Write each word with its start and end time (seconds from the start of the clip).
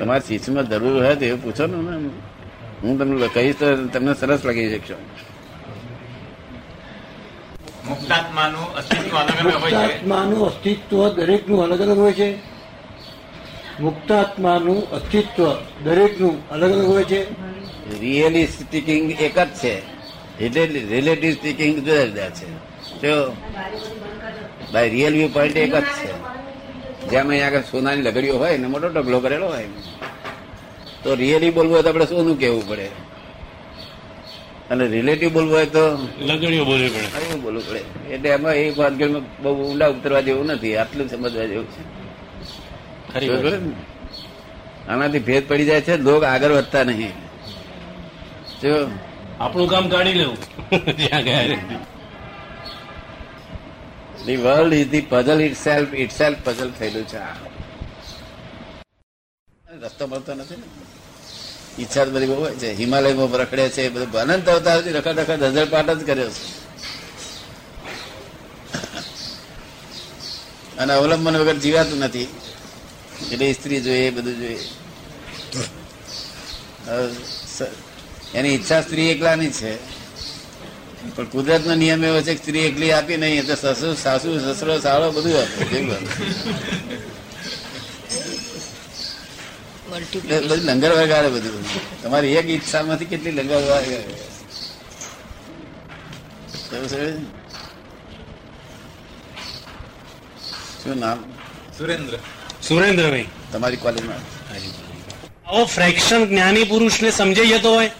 તમારા 0.00 0.20
શિષ્યમાં 0.28 0.68
જરૂર 0.70 1.04
હોય 1.04 1.16
તો 1.16 1.24
એવું 1.24 1.42
પૂછો 1.42 1.66
ને 1.66 2.08
હું 2.82 2.98
તમને 2.98 3.28
કહીશ 3.34 3.56
તો 3.56 3.66
તમને 3.86 4.14
સરસ 4.14 4.44
લગી 4.44 4.78
શકશો. 4.78 4.94
મુક્તાત્માનું 7.88 8.66
અસ્તિત્વ 8.74 9.16
અલગ 9.18 9.38
અલગ 9.40 9.62
હોય 9.62 9.70
છે. 9.70 9.76
મુક્તાત્માનું 9.76 10.46
અસ્તિત્વ 10.46 11.08
દરેકનું 11.08 11.62
અલગ 11.62 11.80
અલગ 11.80 11.98
હોય 11.98 12.12
છે. 12.12 12.28
મુક્તાત્માનું 13.80 14.90
અસ્તિત્વ 14.90 15.52
દરેકનું 15.84 16.48
અલગ 16.48 16.72
અલગ 16.72 16.86
હોય 16.86 17.04
છે. 17.04 17.20
રિયલી 18.00 18.46
સ્પીકિંગ 18.46 19.10
એક 19.20 19.38
જ 19.38 19.48
છે. 19.62 19.74
એટલે 20.40 20.66
રિલેટિવ 20.66 21.32
સ્પીકિંગ 21.32 21.74
જુદા 21.76 22.04
જુદા 22.04 22.30
છે. 22.30 22.48
તો 23.02 23.36
બાય 24.72 24.88
રિયલ 24.88 25.12
વ્યૂ 25.12 25.28
પોઈન્ટ 25.28 25.56
એક 25.56 25.74
જ 25.74 25.82
છે. 25.82 26.39
જેમ 27.10 27.28
અહીંયા 27.28 27.46
આગળ 27.46 27.60
સોનાની 27.60 28.02
લગડીઓ 28.02 28.38
હોય 28.38 28.56
ને 28.56 28.66
મોટો 28.66 28.88
ઢગલો 28.88 29.20
કરેલો 29.20 29.46
હોય. 29.46 29.68
તો 31.02 31.14
રિયલી 31.14 31.50
બોલવું 31.50 31.74
હોય 31.74 31.82
તો 31.82 31.88
આપણે 31.88 32.06
સોનું 32.06 32.38
કેવું 32.38 32.68
પડે. 32.68 32.88
અને 34.70 34.86
રિલેટિવ 34.86 35.32
બોલવું 35.32 35.54
હોય 35.54 35.66
તો 35.66 36.08
લગડીઓ 36.20 36.64
બોલવી 36.64 36.88
પડે. 36.88 36.98
એવું 36.98 37.42
બોલવું 37.42 37.68
પડે. 37.68 37.80
એટલે 38.14 38.28
એમાં 38.28 38.54
એ 38.54 38.70
વાનગીમાં 38.70 39.42
બહુ 39.42 39.70
ઊંડા 39.70 39.88
ઉતરવા 39.88 40.20
જેવું 40.20 40.46
નથી 40.46 40.76
આટલું 40.76 41.08
સમજવા 41.08 41.44
જેવું 41.44 41.66
છે? 41.70 41.82
આનાથી 44.88 45.18
ભેદ 45.18 45.48
પડી 45.48 45.64
જાય 45.64 45.80
છે 45.80 45.96
લોક 45.96 46.22
આગળ 46.24 46.52
વધતા 46.52 46.84
નહીં. 46.84 47.12
જો 48.62 48.90
આપણું 49.40 49.68
કામ 49.68 49.88
કાઢી 49.88 50.12
લેવું. 50.12 50.36
જ્યાં 51.00 51.22
ગયા. 51.22 51.99
The 54.26 54.36
world 54.36 54.74
is 54.74 54.88
the 54.90 55.00
puzzle 55.00 55.40
itself 55.56 55.94
itself 56.12 56.38
puzzle 56.44 56.70
થયેલું 56.78 57.08
છે. 57.08 57.18
રસ્તો 59.82 60.06
મળતો 60.06 60.34
નથી 60.34 60.56
ને. 60.56 61.82
ઈચ્છા 61.82 62.04
બધી 62.04 62.26
બહુ 62.26 62.34
હોય 62.34 62.54
છે. 62.54 62.72
હિમાલયમાં 62.72 63.28
રખડે 63.28 63.68
છે 63.68 63.88
બધું. 63.88 64.20
અનંત 64.20 64.48
અવતારથી 64.48 64.90
રખડ 64.90 65.18
રખડ 65.18 65.42
હજરપાટ 65.42 65.90
જ 65.90 66.06
કર્યો 66.06 66.30
છે. 66.30 66.60
અને 70.76 70.92
અવલંબન 70.92 71.36
વગર 71.36 71.56
જીવાતું 71.56 71.98
નથી. 71.98 72.28
એટલે 73.32 73.52
સ્ત્રી 73.52 73.80
જોઈએ 73.80 74.10
બધું 74.10 74.38
જોઈએ. 74.38 74.58
એની 78.34 78.48
ઈચ્છા 78.48 78.80
સ્ત્રી 78.80 79.08
એકલાની 79.08 79.50
છે. 79.50 79.99
પણ 81.16 81.26
કુદરત 81.34 81.62
નો 81.66 81.74
નિયમ 81.82 82.02
એવો 82.04 82.20
છે 82.26 82.32
કે 82.34 82.40
સ્ત્રી 82.42 82.64
એકલી 82.70 82.92
આપી 82.92 83.18
નહીં 83.22 83.46
તો 83.48 83.54
સસુ 83.62 83.88
સાસુ 84.04 84.28
સસરો 84.44 84.74
સાળો 84.86 85.06
બધું 85.16 85.36
આપે. 85.42 85.62
કેવું 85.70 85.88
બધું 90.30 90.60
લંગર 90.68 90.92
વગાડે 90.98 91.28
બધું. 91.36 91.64
તમારી 92.02 92.34
એક 92.40 92.46
ઈચ્છામાંથી 92.56 93.10
કેટલી 93.12 93.34
લંગર 93.38 93.60
વગાડે 93.64 93.98
શું 100.82 100.96
નામ? 101.04 101.18
સુરેન્દ્ર. 101.78 102.14
સુરેન્દ્રભાઈ 102.68 103.28
તમારી 103.52 103.80
કોલેજમાં 103.84 104.22
આવો 105.48 105.62
ફ્રેક્શન 105.76 106.20
જ્ઞાની 106.30 106.66
પુરુષને 106.72 107.10
સમજાઈ 107.10 107.52
જતો 107.52 107.70
હોય. 107.76 107.90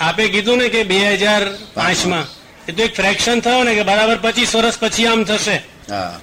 આપે 0.00 0.28
કીધું 0.28 0.58
ને 0.58 0.68
કે 0.68 0.82
બે 0.82 0.98
હજાર 1.14 1.42
પાંચમાં. 1.74 2.26
એ 2.68 2.72
તો 2.72 2.82
એક 2.82 2.94
ફ્રેક્શન 2.96 3.40
થયો 3.40 3.62
ને 3.62 3.74
કે 3.74 3.82
બરાબર 3.82 4.16
પચીસ 4.16 4.54
વર્ષ 4.56 4.78
પછી 4.78 5.06
આમ 5.06 5.24
થશે. 5.24 5.56
હા. 5.90 6.20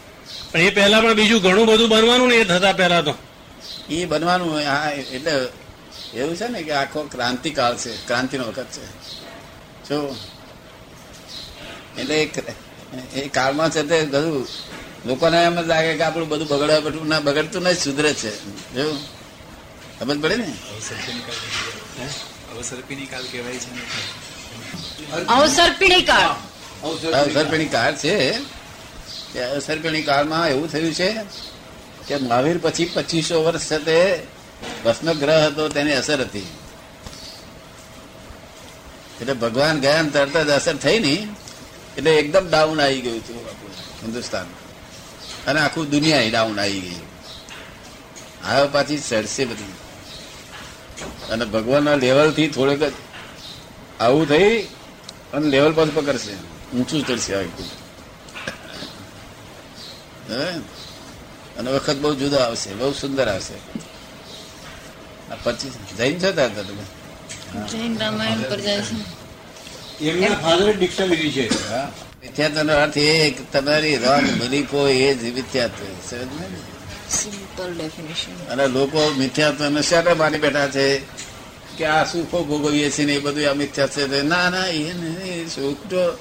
પણ 0.52 0.60
એ 0.60 0.70
પહેલા 0.70 1.02
પણ 1.02 1.14
બીજું 1.14 1.42
ઘણું 1.42 1.66
બધું 1.66 1.90
બનવાનું 1.90 2.30
ને 2.30 2.36
એ 2.36 2.44
થતા 2.44 2.74
પહેલા 2.74 3.02
તો. 3.02 3.14
એ 3.90 4.06
બનવાનું 4.06 4.50
હા 4.62 4.92
એટલે 4.92 5.34
એવું 6.14 6.36
છે 6.36 6.48
ને 6.48 6.64
કે 6.64 6.72
આખો 6.72 7.00
ક્રાંતિકાળ 7.04 7.76
છે 7.78 7.92
ક્રાંતિનો 8.08 8.44
વખત 8.44 8.70
છે. 8.72 8.86
જો 9.90 10.16
એટલે 11.98 12.16
એ 13.16 13.28
કાળમાં 13.28 13.70
છે 13.70 13.82
તે 13.84 14.06
બધું 14.06 14.48
લોકોને 15.06 15.38
એમ 15.44 15.62
જ 15.62 15.68
લાગે 15.68 15.98
કે 15.98 16.04
આપણું 16.04 16.30
બધું 16.30 16.48
બગડવા 16.48 16.80
બધું 16.80 17.08
ના 17.08 17.20
બગડતું 17.20 17.62
નહીં 17.64 17.76
સુધરે 17.76 18.14
છે. 18.14 18.32
જો 18.74 18.86
સમજ 20.00 20.18
પડે 20.22 20.36
ને? 20.36 20.50
અવસર્પિણી 22.56 23.06
કાળ 23.06 23.24
કહેવાય 23.24 23.56
છે 23.56 23.72
અવસર્પિણી 25.28 26.02
કાળ 26.02 26.36
અવસરપીણી 26.84 27.66
કાળ 27.66 27.96
છે. 27.96 28.16
કે 29.34 30.02
કાળમાં 30.02 30.50
એવું 30.50 30.72
થયું 30.72 30.94
છે 30.94 31.10
કે 32.08 32.16
મહાવીર 32.18 32.58
પછી 32.58 32.86
પચીસો 32.86 33.44
વર્ષ 33.44 33.62
છે 33.62 33.78
તે 33.78 34.00
ભસ્મ 34.86 35.14
ગ્રહ 35.14 35.46
હતો 35.48 35.70
તેની 35.70 35.94
અસર 35.94 36.22
હતી. 36.22 36.48
એટલે 39.22 39.34
ભગવાન 39.34 39.80
ગયા 39.80 40.04
તરત 40.04 40.38
જ 40.38 40.50
અસર 40.50 40.76
થઈ 40.76 41.00
ની 41.00 41.28
એટલે 41.98 42.12
એકદમ 42.16 42.50
ડાઉન 42.50 42.82
આવી 42.82 43.02
ગયું 43.02 43.18
હતું 43.18 43.46
હિન્દુસ્તાન. 44.04 44.46
અને 45.48 45.60
આખું 45.60 45.90
દુનિયા 45.90 46.22
ડાઉન 46.32 46.60
આવી 46.60 46.80
ગઈ 46.80 47.02
હવે 48.46 48.68
પાછી 48.68 48.98
ચડશે 48.98 49.46
બધી. 49.46 49.74
અને 51.02 51.46
ભગવાનના 51.46 51.96
લેવલથી 51.96 52.48
થોડેક 52.48 52.84
જ 52.84 52.94
આવું 54.00 54.30
થઈ 54.30 54.62
અને 55.34 55.48
લેવલ 55.50 55.74
પર 55.74 55.90
પકડશે. 55.90 56.34
ઊંચું 56.78 57.08
ચડશે 57.08 57.34
અને 61.58 61.72
વખત 61.72 61.96
બહુ 61.96 62.16
જુદા 62.16 62.38
આવશે 62.38 62.74
બહુ 62.74 62.92
સુંદર 62.92 63.28
આવશે. 63.28 63.58
આ 65.32 65.36
પચીસ 65.44 65.74
જૈન 65.98 66.20
છો 66.24 66.32
તાર 66.32 66.50
તમે? 66.50 66.86
જૈન 67.68 67.98
રામાયણ 67.98 68.42
પર 68.42 68.60
જાય 68.60 68.82
છે. 68.82 69.20
એમના 70.06 70.36
ફાધરે 70.36 70.74
દીક્ષા 70.74 71.06
લીધી 71.06 71.32
છે. 71.32 71.46
મિથ્યાત્વનો 72.24 72.74
અર્થ 72.74 72.98
એ 72.98 73.32
તમારી 73.32 73.96
રોંગ 73.96 74.42
બિલીફો 74.42 74.88
એ 74.88 75.16
જ 75.16 75.34
મિથ્યાત્વ 75.34 75.84
સમજ 76.10 76.42
ને? 76.42 76.60
સિમ્પલ 77.60 77.78
ડેફિનેશન 77.78 78.52
અને 78.52 78.68
લોકો 78.68 79.14
મિથ્યાત્વને 79.18 79.82
શાને 79.82 80.14
માની 80.14 80.38
બેઠા 80.38 80.68
છે? 80.68 81.00
કે 81.78 81.86
આ 81.86 82.04
સુખો 82.04 82.44
ભોગવીએ 82.44 82.90
છીએ 82.90 83.06
ને 83.06 83.14
એ 83.14 83.20
બધું 83.20 83.50
આ 83.50 83.54
મિથ્યા 83.54 83.88
છે 83.88 84.22
ના 84.22 84.50
ના 84.50 84.66
એ 84.66 84.94
નહીં. 84.94 85.48
સુખ 85.48 85.88
તો 85.90 86.18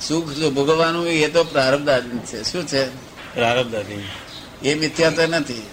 સુખ 0.00 0.32
જો 0.32 0.50
ભોગવવાનું 0.50 1.08
એ 1.08 1.28
તો 1.28 1.44
પ્રારબ્ધ 1.44 1.88
આધીન 1.88 2.18
છે. 2.18 2.52
શું 2.52 2.66
છે? 2.66 2.88
પ્રારબ્ધાથી 3.34 4.08
એ 4.68 4.74
મિથ્યાત્વ 4.74 5.22
નથી. 5.22 5.66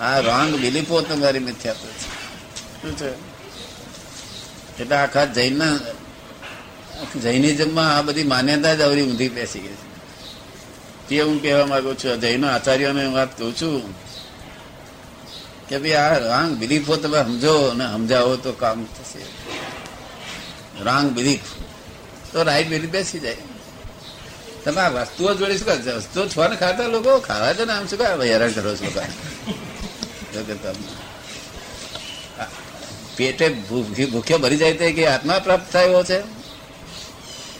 આ 0.00 0.18
રોંગ 0.18 0.56
બિલીફો 0.56 1.00
તમારી 1.00 1.38
મિથ્યાત્વ 1.38 1.86
છે. 1.86 2.06
શું 2.82 2.96
છે? 2.96 3.10
એટલે 4.82 4.96
આખા 4.96 5.24
જૈન 5.24 5.62
જૈનિઝમમાં 7.22 7.98
આ 7.98 8.02
બધી 8.02 8.24
માન્યતા 8.24 8.74
જ 8.74 8.80
અવરી 8.80 9.02
ઊંધી 9.02 9.28
બેસી 9.28 9.58
ગઈ 9.58 9.68
છે. 9.68 9.91
તે 11.08 11.20
હું 11.20 11.42
કહેવા 11.42 11.66
માંગુ 11.66 11.94
છું. 11.94 12.20
જૈનો 12.20 12.46
આચાર્યોને 12.48 13.04
હું 13.04 13.14
વાત 13.14 13.38
કહું 13.38 13.52
છું 13.56 13.94
કે 15.68 15.78
ભાઈ, 15.78 15.92
આ 15.92 16.18
રાંગ 16.18 16.56
બિલીફો 16.56 16.96
તમે 16.96 17.18
સમજો 17.22 17.54
અને 17.72 17.86
સમજાવો 17.86 18.36
તો 18.36 18.52
કામ 18.52 18.84
થશે. 18.84 19.22
Wrong 20.84 21.10
belief. 21.10 21.48
તો 22.32 22.42
રાઈટ 22.42 22.68
બિલીફ 22.68 22.90
બેસી 22.90 23.20
જાય. 23.20 23.36
તમે 24.64 24.80
આ 24.80 24.88
વસ્તુઓ 24.88 25.34
જોડે 25.34 25.58
શું 25.58 25.68
વસ્તુઓ 25.96 26.26
છો 26.26 26.48
ને 26.48 26.56
ખાતા 26.56 26.86
લોકો? 26.86 27.18
ખાવા 27.18 27.52
છે 27.52 27.64
ને 27.64 27.72
આમ 27.72 27.86
શું 27.86 27.98
કહે 27.98 28.28
હેરાન 28.28 28.52
કરો 28.52 28.76
છો 28.76 28.88
પેટે 33.16 33.48
ભૂખી 33.48 34.06
ભૂખ્યો 34.06 34.38
ભરી 34.38 34.56
જાય 34.56 34.74
તે 34.74 34.92
કે 34.92 35.06
આત્મા 35.06 35.38
પ્રાપ્ત 35.38 35.72
થયો 35.72 36.02
છે? 36.04 36.41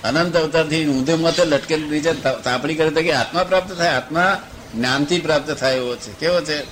અનંત 0.04 0.36
અવતારથી 0.36 0.86
ઊંધે 0.86 1.16
તો 1.16 1.44
લટકેલ 1.44 1.84
બીજા 1.84 2.12
તાપણી 2.44 2.74
કરે 2.74 2.90
તો 2.90 3.02
કે 3.02 3.12
આત્મા 3.12 3.44
પ્રાપ્ત 3.44 3.72
થાય 3.72 3.88
આત્મા 3.88 4.42
જ્ઞાનથી 4.74 5.20
પ્રાપ્ત 5.20 5.50
થાય 5.50 5.76
એવો 5.76 5.96
છે. 5.96 6.12
કેવો 6.12 6.40
છે? 6.40 6.64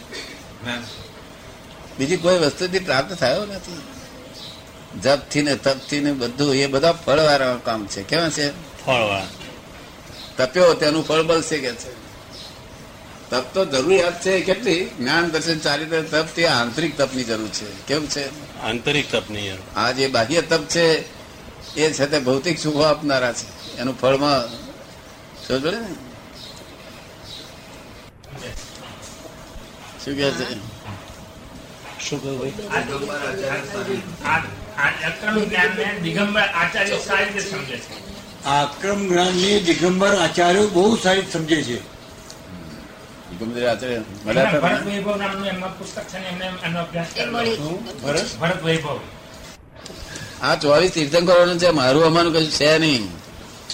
બીજી 1.98 2.16
કોઈ 2.16 2.38
વસ્તુથી 2.38 2.78
પ્રાપ્ત 2.78 3.14
થયો 3.14 3.46
નથી. 3.46 3.78
જપથી 5.00 5.42
ને 5.42 5.56
તપથી 5.56 6.00
ને 6.00 6.12
બધું 6.12 6.54
એ 6.54 6.66
બધા 6.66 6.92
ફળવાળા 6.92 7.54
કામ 7.64 7.86
છે. 7.86 8.02
કેવા 8.02 8.28
છે? 8.28 8.50
ફળવાળા. 8.86 9.26
તપ્યો 10.36 10.74
તેનું 10.74 11.06
ફળ 11.06 11.22
બળશે 11.22 11.58
કે 11.58 11.72
છે? 11.72 12.00
તપ 13.30 13.54
તો 13.54 13.64
જરૂરિયાત 13.64 14.22
છે 14.22 14.40
કેટલી? 14.40 14.84
જ્ઞાન 14.84 15.30
દર્શન 15.30 15.58
ચારિત્ર 15.58 16.02
તપ 16.02 16.28
તે 16.34 16.46
આંતરિક 16.46 16.98
તપની 16.98 17.24
જરૂર 17.24 17.48
છે. 17.48 17.86
કેમ 17.86 18.06
છે? 18.06 18.58
આંતરિક 18.60 19.12
તપની 19.12 19.50
આ 19.76 19.90
જે 19.90 20.08
બાહ્ય 20.08 20.42
તપ 20.42 20.64
છે 20.64 21.19
એ 21.76 21.92
છે 21.92 22.06
તે 22.06 22.18
ભૌતિક 22.18 22.58
સુખો 22.58 22.82
આપનારા 22.82 23.32
છે. 23.32 23.76
એનું 23.78 24.00
ફળમાં 24.00 24.48
સમજ 25.46 25.62
પડે 25.62 25.78
ને? 25.80 25.88
શું 30.04 30.14
કે 30.16 30.30
છે? 30.30 30.46
શું 32.00 32.22
કહ્યું 32.22 32.38
ભાઈ? 32.38 32.54
આ 34.24 34.38
આ 34.78 34.90
અક્રમ 35.08 35.36
દિગંબર 36.02 36.42
આચાર્ય 36.42 36.98
સારી 36.98 37.40
સમજે 37.40 37.78
છે. 37.78 37.94
દિગંબર 39.60 40.14
આચાર્યો 40.14 40.66
બહુ 40.68 40.96
સારી 40.96 41.26
સમજે 41.32 41.62
છે. 41.62 41.78
ગમે 43.38 43.60
રાત્રે 43.60 44.00
મળ્યા 44.26 44.48
હતા 44.48 44.60
ભરત 44.60 44.84
વૈભવ 44.86 45.16
નામનું 45.16 45.46
એમનું 45.46 45.78
પુસ્તક 45.78 46.02
છે 46.02 46.18
ને 46.18 46.78
અભ્યાસ 46.78 47.08
ભરત 48.40 48.62
વૈભવ. 48.64 48.98
આ 50.42 50.54
ચોવીસ 50.54 50.90
તીર્થંકરોનું 50.90 51.58
છે 51.58 51.70
મારું 51.70 52.04
અમારું 52.04 52.32
કશું 52.32 52.50
છે 52.50 52.78
નહીં. 52.78 53.04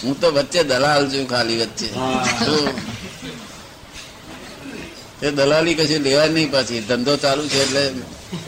હું 0.03 0.19
તો 0.19 0.31
વચ્ચે 0.31 0.63
દલાલ 0.63 1.09
છું 1.09 1.29
ખાલી 1.29 1.57
વચ્ચે. 1.61 1.87
તે 5.19 5.27
એ 5.27 5.31
દલાલી 5.31 5.73
કશું 5.73 6.01
લેવા 6.01 6.25
નહીં 6.25 6.51
પાછી. 6.51 6.81
ધંધો 6.81 7.17
ચાલુ 7.17 7.47
છે 7.47 7.61
એટલે 7.63 7.91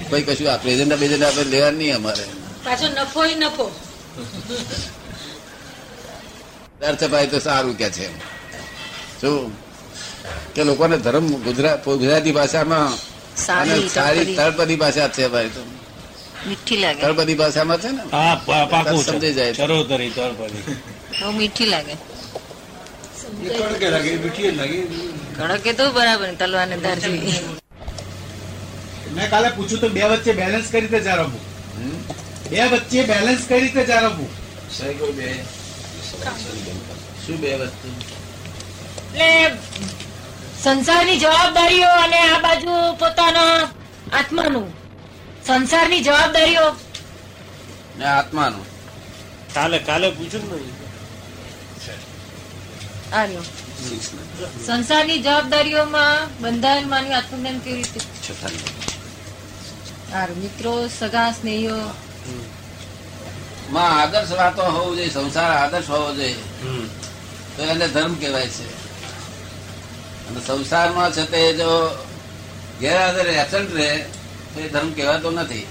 કોઈ 0.09 0.21
કશું 0.21 0.51
આ 0.53 0.57
પ્રેઝન્ટ 0.57 0.93
બેઝન્ટ 0.95 1.23
આપણે 1.23 1.43
લેવા 1.43 1.71
નહીં 1.71 1.95
અમારે. 1.95 2.25
પાછો 2.63 2.87
નફો 2.87 3.23
નફો. 3.25 3.71
અર્થ 6.87 7.03
ભાઈ 7.03 7.27
તો 7.27 7.39
સારું 7.39 7.77
કે 7.77 7.89
છે. 7.89 8.07
શું? 9.21 9.51
કે 10.55 10.63
લોકોને 10.63 10.97
ધર્મ 10.97 11.27
ગુજરાત 11.43 11.85
ગુજરાતી 11.85 12.31
ભાષામાં 12.31 12.93
સારી 13.35 13.89
સારી 13.89 14.19
તળપદી. 14.19 14.35
તળપદી 14.35 14.75
ભાષા 14.75 15.07
છે 15.07 15.27
ભાઈ 15.27 15.49
તો. 15.49 15.78
મીઠી 16.47 16.79
લાગે. 16.83 17.01
તળપદી 17.03 17.37
ભાષામાં 17.41 17.79
છે 17.83 17.89
ને? 17.97 18.01
હા 18.15 18.35
પાકું 18.73 19.03
સમજી 19.07 19.33
જાય. 19.37 19.53
ચરોતરી 19.59 20.11
તળપદી. 20.17 20.63
બહુ 21.19 21.31
મીઠી 21.39 21.69
લાગે. 21.73 21.95
કડકે 23.39 23.87
લાગે 23.95 24.11
મીઠી 24.23 24.51
લાગે. 24.59 24.79
કડકે 25.37 25.71
તો 25.79 25.85
બરાબર 25.97 26.29
તલવાને 26.41 26.75
ધાર 26.83 26.97
જેવી 27.03 27.37
મેં 29.15 29.27
કાલે 29.33 29.49
પૂછ્યું 29.57 29.81
તો 29.83 29.89
બે 29.97 30.03
વચ્ચે 30.11 30.31
બેલેન્સ 30.41 30.67
કરી 30.71 30.81
રીતે 30.85 30.99
જાળવવું? 31.07 31.43
બે 32.51 32.59
વચ્ચે 32.73 32.99
બેલેન્સ 33.11 33.43
કરી 33.49 33.61
રીતે 33.65 33.83
જાળવવું? 33.91 34.29
સાયકલ 34.77 35.11
બે. 35.19 35.29
શું 37.23 37.37
બે 37.41 37.49
વસ્તુ 37.61 37.87
એટલે 39.17 39.29
સંસારની 40.63 41.19
જવાબદારીઓ 41.23 41.91
અને 42.03 42.19
આ 42.25 42.39
બાજુ 42.45 42.73
પોતાના 43.01 43.55
આત્માનું. 44.19 44.67
સંસારની 45.47 46.01
જવાબદારીઓ. 46.03 46.67
ને 47.97 48.05
આત્માનું. 48.05 48.65
કાલે 49.53 49.77
કાલે 49.79 50.09
પૂછ્યું 50.09 50.49
ને 50.49 50.57
સંસારની 54.65 55.19
જવાબદારીઓમાં 55.19 56.17
બંધાયેલ 56.41 56.87
માનવી 56.87 57.13
આત્મજ્ઞાન 57.13 57.59
કેવી 57.59 57.83
રીતે? 57.83 57.99
મિત્રો 60.37 60.73
સગા 60.99 61.31
સ્નેહીઓ. 61.31 61.79
માં 63.69 63.91
આદર્શ 64.01 64.31
વાતો 64.31 64.63
હોવું 64.63 64.95
જોઈએ 64.95 65.09
સંસાર 65.09 65.51
આદર્શ 65.51 65.89
હોવો 65.89 66.09
જોઈએ. 66.13 66.35
તો 67.55 67.61
એને 67.63 67.87
ધર્મ 67.87 68.13
કહેવાય 68.15 68.49
છે. 68.49 68.67
અને 70.27 70.39
સંસારમાં 70.47 71.11
છે 71.11 71.23
તે 71.31 71.41
જો 71.53 71.71
ગેરહાજર 72.79 73.27
એબસન્ટ 73.27 73.71
રહે 73.73 73.89
તો 74.53 74.59
એ 74.59 74.67
ધર્મ 74.73 74.89
કહેવાતો 74.93 75.29
નથી. 75.31 75.65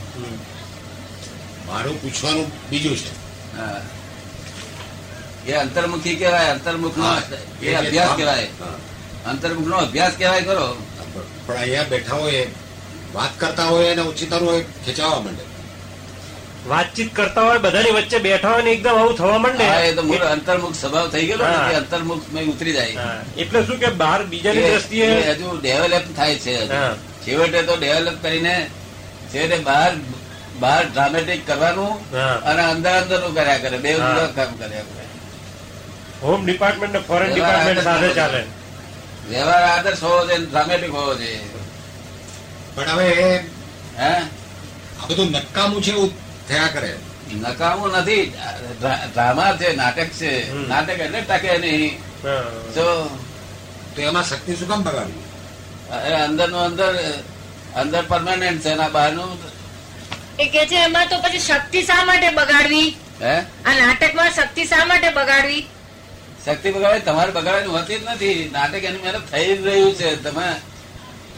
મારું 1.66 1.96
પૂછવાનું 2.02 2.46
બીજું 2.70 2.96
છે. 2.96 3.10
એ 5.46 5.52
અંતર્મુખી 5.64 6.16
કહેવાય 6.16 6.50
અંતર્મુખ 6.56 6.96
નો 6.96 7.06
એ 7.62 7.74
અભ્યાસ 7.74 8.12
કહેવાય. 8.16 8.48
અંતર્મુખ 9.26 9.68
નો 9.72 9.76
અભ્યાસ 9.86 10.14
કહેવાય 10.18 10.42
કરો 10.48 10.66
પણ 11.46 11.56
અહીંયા 11.56 11.90
બેઠા 11.92 12.18
હોય 12.22 12.42
વાત 13.14 13.32
કરતા 13.40 13.68
હોય 13.72 13.88
અને 13.92 14.02
ઉચિતર 14.02 14.40
હોય 14.48 14.60
ખેંચાવા 14.84 15.20
માંડે. 15.26 15.44
વાતચીત 16.68 17.10
કરતા 17.16 17.42
હોય 17.42 17.58
બધાની 17.58 17.90
વચ્ચે 17.90 18.18
બેઠા 18.18 18.50
હોય 18.52 18.62
ને 18.62 18.70
એકદમ 18.70 18.96
આવું 18.98 19.16
થવા 19.16 19.38
માંડે. 19.38 19.66
એ 19.88 19.92
તો 19.94 20.02
મૂળ 20.02 20.24
અંતર્મુખ 20.26 20.74
સ્વભાવ 20.74 21.08
થઈ 21.08 21.26
ગયો 21.26 21.36
ને 21.36 21.74
અંતર્મુખ 21.74 22.38
ઉતરી 22.52 22.72
જાય. 22.72 22.96
એટલે 23.36 23.60
શું 23.66 23.78
કે 23.78 23.90
બહાર 24.02 24.20
બીજાની 24.22 24.62
દ્રષ્ટિએ 24.62 25.08
હજુ 25.30 25.56
ડેવલપ 25.60 26.06
થાય 26.16 26.34
છે 26.34 26.56
છેવટે 27.24 27.60
તો 27.62 27.76
ડેવલપ 27.76 28.22
કરીને 28.22 28.54
છેવટે 29.34 29.58
બહાર 29.58 29.90
બહાર 30.60 30.82
ડ્રામેટિક 30.92 31.46
કરવાનું 31.46 31.92
અને 32.42 32.62
અંદર 32.62 32.92
અંદરનું 32.92 33.34
કર્યા 33.34 33.58
કરે. 33.58 33.78
બે. 33.78 33.92
કામ 34.36 34.52
કર્યા 34.60 34.86
કરે. 34.88 35.04
હોમ 36.22 36.46
ડિપાર્ટમેન્ટ 36.46 36.94
ને 36.94 37.00
ફોરેન 37.00 37.34
ડિપાર્ટમેન્ટ 37.34 37.84
સાથે 37.84 38.08
ચાલે. 38.14 38.40
વ્યવહાર 39.30 39.62
આદર્શ 39.64 40.02
હોવો 40.02 40.20
જોઈએ 40.26 40.46
ડ્રામેટિક 40.46 40.92
હોવો 40.92 41.14
જોઈએ. 41.14 41.40
પણ 42.74 42.88
હવે 42.88 43.06
હે? 43.98 44.12
આ 45.00 45.06
બધું 45.10 45.30
નકામું 45.30 45.82
છે 45.82 45.90
એવું 45.90 46.10
થયા 46.48 46.66
કરે. 46.66 46.94
નકામું 47.32 47.90
નથી. 47.90 48.34
ડ્રામા 48.80 49.56
છે 49.56 49.76
નાટક 49.76 50.06
છે. 50.06 50.52
હમ. 50.52 50.68
નાટક 50.68 51.00
એટલે 51.00 51.20
ટકે 51.20 51.58
નહીં. 51.58 52.00
તો 52.74 52.84
તો 53.94 54.02
એમાં 54.02 54.22
શક્તિ 54.22 54.56
શું 54.56 54.68
કામ 54.68 54.82
બગાડવી? 54.82 55.24
અંદરનું 56.10 56.60
અંદર 56.60 57.14
અંદર 57.76 58.02
પરમાનન્ટ 58.02 58.60
છે 58.60 58.70
અને 58.70 58.88
બહારનું. 58.88 59.38
એ 60.38 60.48
કે 60.48 60.66
છે 60.66 60.84
એમાં 60.84 61.08
તો 61.08 61.18
પછી 61.18 61.38
શક્તિ 61.38 61.82
શા 61.82 62.04
માટે 62.04 62.30
બગાડવી? 62.30 62.96
હે? 63.22 63.38
આ 63.38 63.86
નાટકમાં 63.86 64.30
શક્તિ 64.30 64.64
શા 64.64 64.84
માટે 64.84 65.10
બગાડવી? 65.10 65.66
શક્તિ 66.46 66.70
બગાડે 66.70 66.98
તમારે 66.98 67.32
બગાડવાનું 67.32 67.78
હોતી 67.78 67.98
જ 67.98 68.02
નથી. 68.06 68.50
નાટક 68.52 68.74
એની 68.74 68.98
મહેનત 68.98 69.32
થઈ 69.32 69.56
જ 69.56 69.66
રહ્યું 69.66 69.94
છે. 69.94 70.22
તમે 70.22 70.52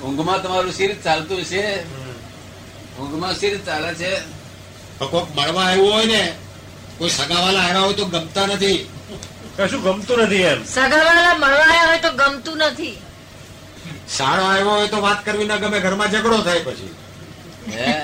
ઊંઘમાં 0.04 0.42
તમારું 0.42 0.72
શરીર 0.72 0.96
ચાલતું 1.04 1.44
છે. 1.44 1.82
ઊંઘમાં 2.98 3.34
શરીર 3.34 3.58
ચાલે 3.66 3.94
છે. 3.94 4.39
કોઈક 5.06 5.37
મળવા 5.37 5.64
આવ્યો 5.64 5.93
હોય 5.93 6.06
ને 6.06 6.35
કોઈ 6.99 7.11
સગાવાલા 7.11 7.61
આવ્યા 7.61 7.81
હોય 7.81 7.94
તો 7.94 8.05
ગમતા 8.05 8.47
નથી. 8.47 8.91
કશું 9.56 9.82
ગમતું 9.82 10.19
નથી 10.19 10.43
એમ. 10.43 10.64
સગાવાલા 10.64 11.35
મળવા 11.35 11.64
આવ્યા 11.64 11.87
હોય 11.87 11.99
તો 11.99 12.11
ગમતું 12.11 12.58
નથી. 12.58 12.99
સારો 14.08 14.43
આવ્યો 14.43 14.70
હોય 14.70 14.87
તો 14.88 15.00
વાત 15.02 15.25
કરવી 15.25 15.44
ના 15.44 15.56
ગમે 15.56 15.81
ઘરમાં 15.81 16.11
ઝઘડો 16.11 16.38
થાય 16.38 16.61
પછી. 16.61 16.94
હે? 17.73 17.94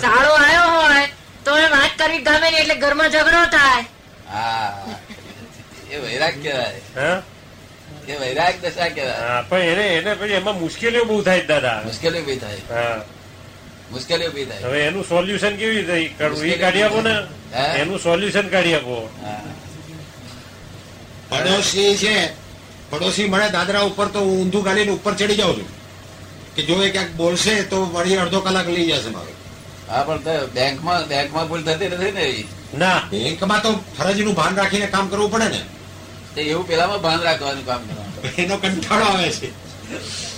સારો 0.00 0.34
આવ્યો 0.34 0.70
હોય 0.70 1.08
તો 1.44 1.58
એ 1.58 1.68
વાત 1.70 1.98
કરવી 1.98 2.18
ગમે 2.18 2.50
નહીં 2.50 2.60
એટલે 2.60 2.74
ઘરમાં 2.74 3.10
ઝઘડો 3.10 3.44
થાય. 3.46 3.84
હા. 4.32 4.72
એ 5.90 5.96
વૈરાગ 5.98 6.42
કહેવાય. 6.42 6.80
હા? 6.96 7.22
એ 8.08 8.12
વૈરાગ 8.12 8.54
દશા 8.62 8.88
કહેવાય. 8.88 9.44
પણ 9.48 9.58
એને 9.58 9.86
એને 9.86 10.14
પછી 10.14 10.32
એમાં 10.32 10.60
મુશ્કેલીઓ 10.60 11.04
બહુ 11.04 11.22
થાય 11.22 11.40
દાદા. 11.40 11.82
મુશ્કેલીઓ 11.84 12.22
બી 12.22 12.36
થાય. 12.36 12.56
હા. 12.70 13.00
મુશ્કેલીઓ 13.92 14.28
ઊભી 14.30 14.44
થાય. 14.44 14.62
હવે 14.62 14.80
એનું 14.86 15.04
સોલ્યુશન 15.04 15.56
કેવી 15.56 15.76
રીતે 15.76 16.14
કરવું 16.18 16.44
એ 16.44 16.56
કાઢી 16.56 16.82
આપો 16.82 17.00
ને. 17.00 17.14
એનું 17.80 17.98
સોલ્યુશન 17.98 18.48
કાઢી 18.48 18.74
આપો. 18.74 18.96
પડોશી 21.28 21.96
છે. 21.96 22.16
પડોશી 22.90 23.28
મળે 23.28 23.50
દાદરા 23.50 23.80
ઉપર 23.80 24.06
તો 24.06 24.20
હું 24.20 24.40
ઊંધું 24.40 24.62
ગાલીને 24.62 24.92
ઉપર 24.92 25.14
ચડી 25.14 25.34
જાઉં 25.34 25.56
છું. 25.56 25.68
કે 26.56 26.62
જો 26.62 26.82
એ 26.82 26.90
ક્યાંક 26.90 27.10
બોલશે 27.10 27.62
તો 27.62 27.78
વળી 27.84 28.16
અડધો 28.16 28.40
કલાક 28.40 28.68
લઈ 28.68 28.86
જશે 28.90 29.08
મારે. 29.08 29.32
હા 29.88 30.02
પણ 30.02 30.18
બેંકમાં 30.46 31.08
બેંકમાં 31.08 31.48
ભૂલ 31.48 31.62
થતી 31.62 31.88
નથી 31.88 32.10
ને 32.10 32.20
એવી. 32.20 32.46
ના. 32.78 33.00
બેંકમાં 33.10 33.62
તો 33.62 33.70
ફરજનું 33.98 34.34
ભાન 34.34 34.56
રાખીને 34.56 34.86
કામ 34.86 35.08
કરવું 35.08 35.30
પડે 35.30 35.48
ને. 35.48 35.60
એવું 36.42 36.68
પેલામાં 36.68 37.00
ભાન 37.02 37.20
રાખવાનું 37.20 37.66
કામ 37.66 37.80
કરવાનું. 37.82 38.38
એનો 38.38 38.56
કંટાળો 38.56 39.04
આવે 39.04 39.30
છે. 39.30 39.61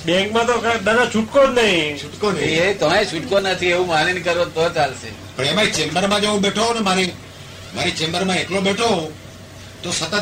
બેંકમાં 0.07 0.47
તો 0.49 0.55
દાદા 0.87 1.07
છૂટકો 1.15 1.41
જ 1.47 1.51
નહીં. 1.59 1.99
છૂટકો 2.03 2.27
નહીં. 2.33 2.63
એ 2.65 2.75
તો 2.81 2.87
છૂટકો 3.13 3.37
નથી 3.41 3.73
એવું 3.75 3.87
માની 3.93 4.23
કરો 4.27 4.45
તો 4.57 4.63
ચાલશે. 4.77 5.09
પણ 5.37 5.45
એમાં 5.53 5.73
ચેમ્બરમાં 5.77 6.21
જો 6.23 6.29
હું 6.35 6.43
બેઠો 6.47 6.65
ને 6.75 6.81
મારી 6.89 7.11
મારી 7.75 7.95
ચેમ્બરમાં 8.01 8.37
એકલો 8.43 8.61
બેઠો 8.69 8.91
તો 9.83 9.89
સતત 9.99 10.15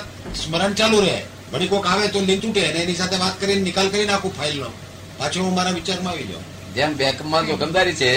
સ્મરણ 0.43 0.73
ચાલુ 0.81 0.99
રહે. 1.07 1.19
વળી 1.53 1.71
કોક 1.73 1.87
આવે 1.87 2.09
તો 2.15 2.19
લીન 2.29 2.41
તૂટે 2.45 2.63
અને 2.69 2.79
એની 2.85 2.99
સાથે 3.01 3.17
વાત 3.25 3.35
કરીને 3.41 3.63
નિકાલ 3.69 3.89
કરી 3.93 4.07
નાખું 4.11 4.33
ફાઇલનો. 4.39 4.71
પાછો 5.19 5.39
હું 5.45 5.55
મારા 5.59 5.77
વિચારમાં 5.79 6.13
આવી 6.15 6.29
જાઉં. 6.31 6.45
જેમ 6.75 6.91
બેંકમાં 7.01 7.47
જોખમદારી 7.49 7.97
છે 8.01 8.11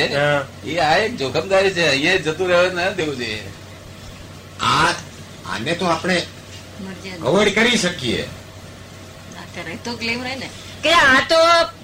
એ 0.72 0.78
આ 0.88 0.96
એક 1.06 1.14
જોખમદારી 1.22 1.74
છે 1.78 1.84
અહીંયા 1.90 2.24
જતું 2.26 2.48
રહેવા 2.52 2.74
ના 2.78 2.90
દેવું 3.00 3.18
જોઈએ. 3.20 3.44
આ 4.70 4.92
આને 5.52 5.74
તો 5.80 5.86
આપણે 5.86 6.18
અવોઈડ 6.20 7.26
અવોઇડ 7.28 7.52
કરી 7.58 7.78
શકીએ. 7.84 8.24
તો 9.84 9.92
ક્લેમ 10.00 10.24
રહે 10.28 10.36
ને. 10.44 10.50
કે 10.86 10.94
આ 11.04 11.22
તો 11.32 11.40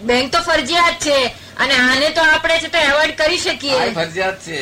બેંક 0.10 0.32
તો 0.34 0.40
ફરજિયાત 0.48 0.98
છે 1.06 1.18
અને 1.62 1.76
આને 1.86 2.08
તો 2.18 2.22
આપણે 2.28 2.56
છે 2.64 2.70
તો 2.76 2.80
એવોર્ડ 2.90 3.14
કરી 3.22 3.42
શકીએ. 3.46 3.80
ફરજિયાત 4.00 4.38
છે. 4.48 4.60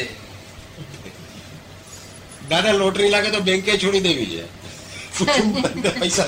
દાદા 2.49 2.77
લોટરી 2.81 3.09
લાગે 3.15 3.29
તો 3.35 3.39
બેંકે 3.49 3.73
છોડી 3.83 4.05
દેવી 4.07 4.29
છે. 4.33 4.43
પૈસા 5.99 6.27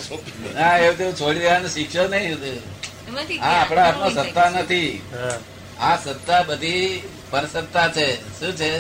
ના 0.55 0.77
એવું 0.77 0.97
તેવું 0.97 1.15
છોડી 1.21 1.43
દેવાનું 1.45 1.71
શીખ્યો 1.75 2.07
નહીં 2.07 2.31
એમાંથી 3.07 3.39
આ 3.39 3.55
આપણા 3.61 3.85
હાથમાં 3.85 4.13
સત્તા 4.17 4.49
નથી. 4.49 4.91
આ 5.79 5.95
સત્તા 6.05 6.41
બધી 6.49 6.85
પરસત્તા 7.31 7.87
છે. 7.95 8.07
શું 8.39 8.53
છે? 8.59 8.71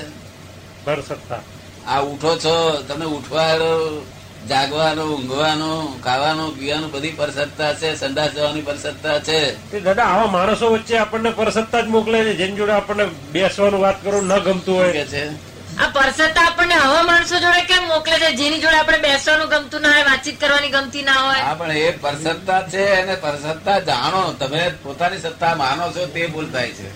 પરસત્તા. 0.85 1.41
આ 1.87 2.01
ઉઠો 2.11 2.31
છો 2.43 2.55
તમે 2.87 3.05
ઉઠવાનું 3.05 4.05
જાગવાનું 4.49 5.13
ઊંઘવાનું 5.13 6.03
ખાવાનું 6.03 6.59
પીવાનું 6.59 6.91
બધી 6.91 7.11
પરસત્તા 7.11 7.73
છે 7.73 7.95
સંડાસ 7.95 8.31
જવાની 8.31 8.61
પરસત્તા 8.61 9.19
છે. 9.19 9.69
તે 9.71 9.79
દાદા 9.79 10.03
આવા 10.05 10.27
માણસો 10.27 10.71
વચ્ચે 10.71 10.97
આપણને 10.97 11.29
પરસત્તા 11.29 11.81
જ 11.81 11.87
મોકલે 11.87 12.23
છે 12.23 12.33
જેની 12.33 12.55
જોડે 12.55 12.71
આપણને 12.71 13.05
બેસવાનું 13.31 13.81
વાત 13.81 14.03
કરો 14.03 14.21
ન 14.21 14.39
ગમતું 14.39 14.75
હોય. 14.75 14.91
કે 14.91 15.05
છે? 15.05 15.51
આ 15.79 15.87
પરસત્તા 15.87 16.45
આપણને 16.45 16.75
આવા 16.75 17.01
માણસો 17.01 17.39
જોડે 17.39 17.61
કેમ 17.61 17.83
મોકલે 17.87 18.19
છે 18.19 18.35
જેની 18.35 18.59
જોડે 18.59 18.75
આપણે 18.75 18.97
બેસવાનું 18.97 19.49
ગમતું 19.49 19.81
ના 19.81 19.89
હોય 19.89 20.03
વાતચીત 20.03 20.39
કરવાની 20.41 20.69
ગમતી 20.69 21.01
ના 21.01 21.13
હોય? 21.13 21.41
હા 21.41 21.53
પણ 21.53 21.71
એ 21.71 21.91
પરસત્તા 21.91 22.61
છે 22.61 23.01
અને 23.01 23.15
પરસત્તા 23.15 23.79
જાણો 23.79 24.33
તમે 24.33 24.71
પોતાની 24.83 25.17
સત્તા 25.17 25.55
માનો 25.55 25.91
છો 25.91 26.05
તે 26.05 26.27
ભૂલ 26.27 26.49
થાય 26.49 26.67
છે. 26.67 26.89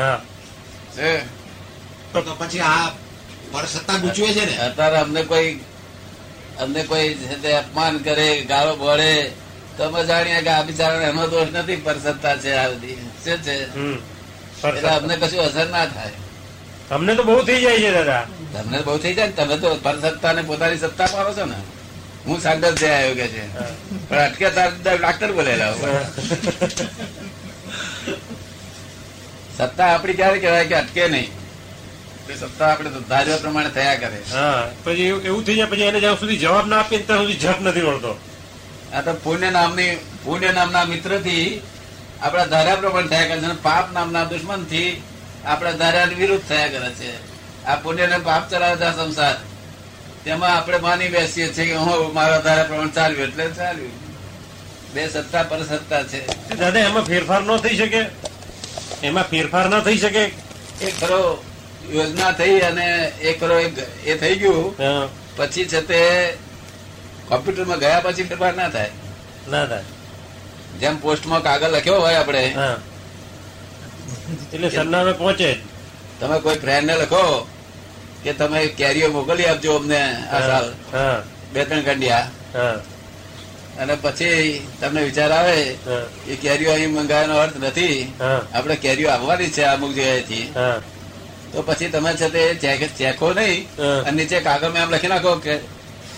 હા. 0.00 0.20
છે? 0.96 1.18
તો 2.12 2.36
પછી 2.38 2.60
આ 2.60 2.90
પરસત્તા 3.52 3.96
ગુચવે 3.96 4.26
છે 4.26 4.44
ને? 4.44 4.58
અત્યારે 4.58 4.98
અમને 4.98 5.22
કોઈ 5.22 5.60
અમને 6.62 6.80
કોઈ 6.90 7.08
અપમાન 7.60 7.94
કરે 8.06 8.28
ગાળો 8.50 8.72
બોળે 8.82 9.12
તો 9.76 9.82
અમે 9.88 10.00
જાણીએ 10.08 10.40
કે 10.46 10.50
આ 10.56 10.62
બિચારા 10.68 11.08
એનો 11.10 11.24
દોષ 11.32 11.50
નથી 11.52 11.82
પરસત્તા 11.86 12.36
છે 12.42 12.50
આ 12.60 12.68
બધી. 12.72 12.98
શું 13.24 13.38
છે? 13.44 13.54
એટલે 14.68 14.88
અમને 14.98 15.14
કશું 15.20 15.40
અસર 15.46 15.66
ના 15.74 15.86
થાય. 15.94 16.18
તમને 16.88 17.12
તો 17.18 17.22
બહુ 17.28 17.40
થઈ 17.48 17.60
જાય 17.64 17.78
છે 17.84 17.90
દાદા. 17.96 18.24
તમને 18.54 18.78
બહુ 18.86 18.98
થઈ 19.02 19.14
જાય 19.14 19.28
ને 19.28 19.34
તમે 19.38 19.56
તો 19.62 19.68
પરસત્તા 19.84 20.32
ને 20.32 20.42
પોતાની 20.42 20.82
સત્તા 20.84 21.08
પાડો 21.14 21.32
છો 21.38 21.44
ને. 21.52 21.58
હું 22.26 22.38
સાગર 22.44 22.72
જઈ 22.80 22.92
આવ્યો 22.98 23.14
કે 23.20 23.26
છે 23.34 23.42
પણ 24.08 24.18
અટકે 24.26 24.46
તાર 24.56 24.70
ડાક્ટર 24.84 25.30
બોલેલા 25.36 25.72
સત્તા 29.58 29.88
આપડી 29.92 30.16
ક્યારે 30.18 30.38
કહેવાય 30.42 30.66
કે 30.70 30.76
અટકે 30.82 31.02
નહીં? 31.08 31.30
સત્તા 32.34 32.68
આપણે 32.68 32.90
ધાર્યા 33.08 33.36
પ્રમાણે 33.36 33.68
થયા 33.68 33.94
કરે. 33.94 34.22
હા 34.32 34.70
પછી 34.84 35.02
એવું- 35.02 35.44
થઈ 35.44 35.54
જાય 35.54 35.64
પછી 35.64 35.80
એને 35.80 36.00
જ્યાં 36.00 36.20
સુધી 36.20 36.36
જવાબ 36.36 36.66
ના 36.66 36.78
આપીએ 36.78 37.02
ત્યાં 37.02 37.20
સુધી 37.20 37.38
ઝટ 37.38 37.60
નથી 37.62 37.80
વળતો. 37.80 38.20
આ 38.94 39.00
તો 39.00 39.12
પુણ્ય 39.12 39.50
નામની 39.50 39.96
પુણ્ય 40.24 40.52
નામના 40.52 40.84
મિત્રથી 40.84 41.62
આપણા 42.20 42.46
ધાર્યા 42.46 42.76
પ્રમાણે 42.76 43.06
થયા 43.06 43.28
કરે 43.28 43.40
છે 43.40 43.44
અને 43.44 43.54
પાપ 43.62 43.92
નામના 43.92 44.24
દુશ્મનથી 44.24 45.02
આપણા 45.44 45.72
ધાર્યા 45.72 46.04
વિરુદ્ધ 46.04 46.44
થયા 46.48 46.66
કરે 46.66 46.90
છે. 46.90 47.36
આ 47.64 47.76
પુણ્ય 47.76 48.06
ને 48.06 48.18
પાપ 48.18 48.50
ચલાવે 48.50 48.76
છે 48.76 48.96
સંસાર. 48.96 49.36
તેમાં 50.24 50.56
આપણે 50.56 50.78
માની 50.78 51.08
બેસીએ 51.08 51.52
છીએ 51.52 51.66
કે 51.66 51.74
હું 51.74 52.14
મારા 52.14 52.38
ધારા 52.38 52.62
પ્રમાણે 52.62 52.90
ચાલ્યું 52.90 53.22
એટલે 53.22 53.48
ચાલ્યું. 53.48 53.90
બે 54.94 55.08
સત્તા 55.08 55.42
પર 55.42 55.62
સત્તા 55.62 56.02
છે. 56.02 56.26
દાદા 56.54 56.80
એમાં 56.80 57.04
ફેરફાર 57.04 57.42
ન 57.42 57.56
થઈ 57.56 57.76
શકે. 57.76 58.04
એમાં 59.02 59.24
ફેરફાર 59.24 59.68
ન 59.68 59.80
થઈ 59.80 59.96
શકે. 59.96 60.24
એક 60.80 61.00
ખરો. 61.00 61.44
યોજના 61.94 62.32
થઈ 62.32 62.60
અને 62.60 62.86
એક 63.22 63.36
કરો 63.40 63.56
એ 64.06 64.14
થઈ 64.22 64.36
ગયું. 64.38 64.66
પછી 65.36 65.66
છે 65.66 65.80
તે 65.90 66.00
કોમ્પ્યુટરમાં 67.28 67.78
ગયા 67.78 68.00
પછી 68.00 68.28
ફેરફાર 68.30 68.54
ના 68.54 68.70
થાય. 68.70 68.90
ના 69.50 69.66
થાય. 69.66 69.84
જેમ 70.80 70.96
પોસ્ટમાં 70.96 71.42
કાગળ 71.42 71.72
લખ્યો 71.76 72.00
હોય 72.00 72.18
આપણે. 72.18 72.42
હા. 72.60 72.76
એટલે 74.52 74.68
સરનામે 74.70 75.12
પહોંચે. 75.12 75.50
તમે 76.20 76.36
કોઈ 76.40 76.58
ફ્રેન્ડ 76.58 76.86
ને 76.86 76.94
લખો 77.02 77.24
કે 78.24 78.32
તમે 78.32 78.60
કેરીઓ 78.78 79.08
મોકલી 79.12 79.46
આપજો 79.46 79.76
અમને 79.76 80.00
આ 80.32 80.40
સાલ. 80.48 80.66
બે 81.52 81.64
ત્રણ 81.64 81.82
કંડિયા 81.82 82.26
હા. 82.54 82.76
અને 83.80 83.94
પછી 83.96 84.62
તમને 84.80 85.00
વિચાર 85.04 85.32
આવે 85.32 85.56
એ 85.60 85.76
કે 86.26 86.34
કેરીઓ 86.36 86.70
અહીં 86.72 86.90
મંગાવવાનો 86.90 87.34
અર્થ 87.44 87.56
નથી. 87.56 87.96
આપણે 88.54 88.76
કેરીઓ 88.76 89.08
આવવાની 89.10 89.50
છે 89.50 89.62
અમુક 89.64 89.92
જગ્યાએથી. 89.92 90.46
હા. 90.54 90.76
તો 91.52 91.62
પછી 91.62 91.88
તમે 91.88 92.12
છે 92.12 92.28
તે 92.28 92.54
ચેક- 92.54 93.34
નહીં 93.34 93.76
અને 94.00 94.10
નીચે 94.10 94.40
કાગળમાં 94.40 94.82
એમ 94.82 94.90
લખી 94.90 95.06
નાખો 95.06 95.34
કે 95.34 95.58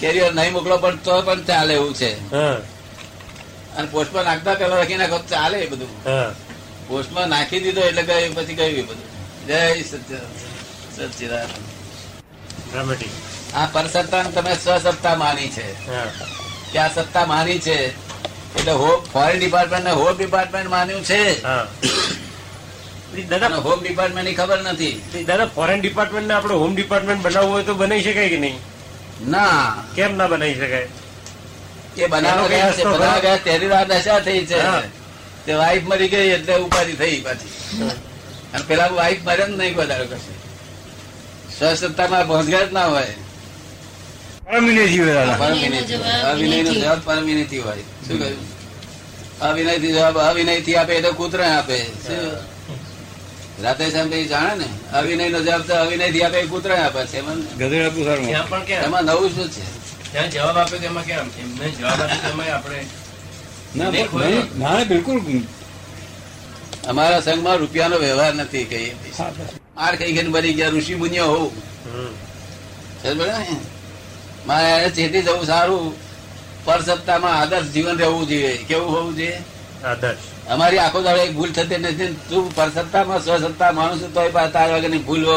કેરિયર 0.00 0.34
નહીં 0.34 0.52
મોકલો 0.52 0.76
પણ 0.78 0.96
તો 0.96 1.22
પણ 1.22 1.44
ચાલે 1.44 1.74
એવું 1.74 1.94
છે. 1.94 2.32
અને 3.76 3.88
પોસ્ટમાં 3.90 4.24
નાખતા 4.24 4.54
પેલા 4.54 4.76
લખી 4.76 4.96
નાખો 4.96 5.18
ચાલે 5.18 5.66
બધું. 5.66 6.04
પોસ્ટમાં 6.88 7.28
નાખી 7.28 7.60
દીધો 7.60 7.80
એટલે 7.80 8.02
ગયું 8.02 8.34
પછી 8.34 8.54
ગયું 8.54 8.86
બધું. 8.88 9.46
જય 9.46 9.82
સત્ય 9.82 10.16
સચ્ચિદાનંદ 10.96 11.50
આ 13.54 13.66
પરસત્તા 13.66 14.22
તમે 14.22 14.54
સ્વસત્તા 14.54 15.14
માની 15.14 15.48
છે. 15.48 15.86
કે 16.72 16.78
આ 16.78 16.88
સત્તા 16.94 17.26
માની 17.26 17.58
છે 17.58 17.88
એટલે 18.58 18.72
હોમ 18.72 19.00
ફોરેન 19.00 19.38
ડિપાર્ટમેન્ટ 19.38 19.84
ને 19.84 19.90
હોમ 19.92 20.16
ડિપાર્ટમેન્ટ 20.16 20.70
માન્યું 20.70 21.04
છે. 21.04 21.44
હા. 21.46 21.66
દાદા 23.22 23.46
હોમ 23.46 23.82
ડિપાર્ટમેન્ટ 23.82 24.36
ખબર 24.36 24.62
નથી. 24.62 25.24
દાદા 25.26 25.46
ફોરેન 25.46 25.80
ડિપાર્ટમેન્ટ 25.80 26.28
ને 26.28 26.34
આપણે 26.34 26.54
હોમ 26.54 26.74
ડિપાર્ટમેન્ટ 26.74 27.22
બનાવવું 27.22 27.52
હોય 27.52 27.62
તો 27.62 27.74
બનાવી 27.74 28.02
શકાય 28.02 28.28
કે 28.28 28.38
નહીં? 28.38 28.58
ના. 29.30 29.84
કેમ 29.96 30.16
ના 30.16 30.26
બનાવી 30.26 30.54
શકાય? 30.54 30.88
એ 31.96 32.06
બનાવવા 32.06 33.18
ગયા 33.18 33.36
તેની 33.36 33.68
રાત 33.68 33.88
દશા 33.88 34.20
થઈ 34.20 34.46
છે. 34.46 34.58
તે 35.46 35.54
વાઈફ 35.54 35.82
મરી 35.82 36.08
ગઈ 36.08 36.28
એટલે 36.28 36.54
ઉપાધિ 36.54 36.92
થઈ 36.92 37.20
પાછી. 37.20 37.82
અને 38.54 38.64
પેલા 38.68 38.86
વાઈફ 38.86 39.18
મરે 39.24 39.46
જ 39.46 39.48
નહીં 39.48 39.76
વધારે 39.76 40.04
કશું. 40.04 40.38
સ્વસત્તામાં 41.58 42.26
ભોંસગાર 42.26 42.68
જ 42.68 42.72
ના 42.72 42.86
હોય. 42.86 43.06
અવિનય 44.56 44.86
નો 46.62 46.72
જવાબ 46.74 47.08
હોય 47.08 47.76
શું 47.76 48.20
કહ્યું? 48.20 48.58
અવિનયથી 49.40 49.92
જવાબ 49.92 50.18
અવિનયથી 50.18 50.76
આપે 50.76 50.94
એટલે 50.94 51.10
કૂતરા 51.10 51.58
આપે. 51.58 51.84
શું? 51.84 52.57
રાતે 53.62 53.84
જાણે 53.90 54.54
ને 54.56 54.66
અવિનય 54.92 55.28
નો 55.28 55.40
જવાબ 55.40 55.62
તો 55.62 55.74
અવિનયથી 55.74 56.22
આપે 56.22 56.40
કૂતરા 56.42 56.80
આપે 56.84 57.00
છે 57.06 57.18
એમાં 57.18 59.04
નવું 59.04 59.30
શું 59.34 59.48
છે? 59.50 59.64
જવાબ 60.30 60.56
આપ્યો 60.58 60.78
તેમાં 60.78 61.04
કેમ? 61.04 61.26
એમને 61.42 61.66
જવાબ 61.70 62.00
આપ્યો 62.00 62.54
આપણે 62.54 62.80
ના 63.76 63.90
દેખો 63.90 64.18
નહીં, 64.18 64.44
ના 64.58 64.74
ના, 64.74 64.84
બિલકુલ. 64.84 65.18
અમારા 66.88 67.20
સંઘમાં 67.20 67.58
રૂપિયાનો 67.58 67.96
વ્યવહાર 67.98 68.34
નથી 68.34 68.64
કઈ 68.64 68.88
માર 69.76 69.94
કઈ 69.96 70.12
કઈ 70.16 70.28
મરી 70.28 70.54
ગયા 70.54 70.70
ઋષિ 70.70 70.94
મુનિઓ 70.94 71.52
ને? 73.04 73.56
મારે 74.46 74.90
ચેતી 74.90 75.22
જવું 75.22 75.46
સારું. 75.46 75.94
પર 76.64 76.80
સપ્તાહમાં 76.82 77.34
આદર્શ 77.40 77.70
જીવન 77.74 77.98
રહેવું 77.98 78.28
જોઈએ. 78.28 78.52
કેવું 78.68 78.90
હોવું 78.96 79.16
જોઈએ? 79.16 79.38
આદર્શ. 79.84 80.26
અમારી 80.50 80.78
આખો 80.78 81.00
દાડો 81.02 81.20
એક 81.22 81.32
ભૂલ 81.38 81.52
થતી 81.52 81.78
નથી. 81.78 82.16
તું 82.28 82.44
પરસત્તામાં 82.54 83.20
સ્વસત્તા 83.24 83.72
માણસ 83.72 84.02
તો 84.14 84.22
તાર 84.52 84.68
વગરની 84.74 84.98
ભૂલો 85.08 85.34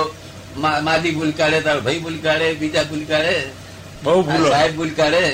માદી 0.57 1.11
ભૂલ 1.17 1.31
કાઢે 1.39 1.59
તારો 1.61 1.81
ભાઈ 1.81 1.99
ભૂલ 1.99 2.17
કાઢે 2.25 2.47
બીજા 2.61 2.83
ભૂલ 2.83 3.03
કાઢે. 3.11 3.35
બહુ 4.03 4.21
ભૂલો 4.21 4.49
સાહેબ 4.49 4.71
ભૂલ 4.75 4.93
કાઢે. 4.99 5.25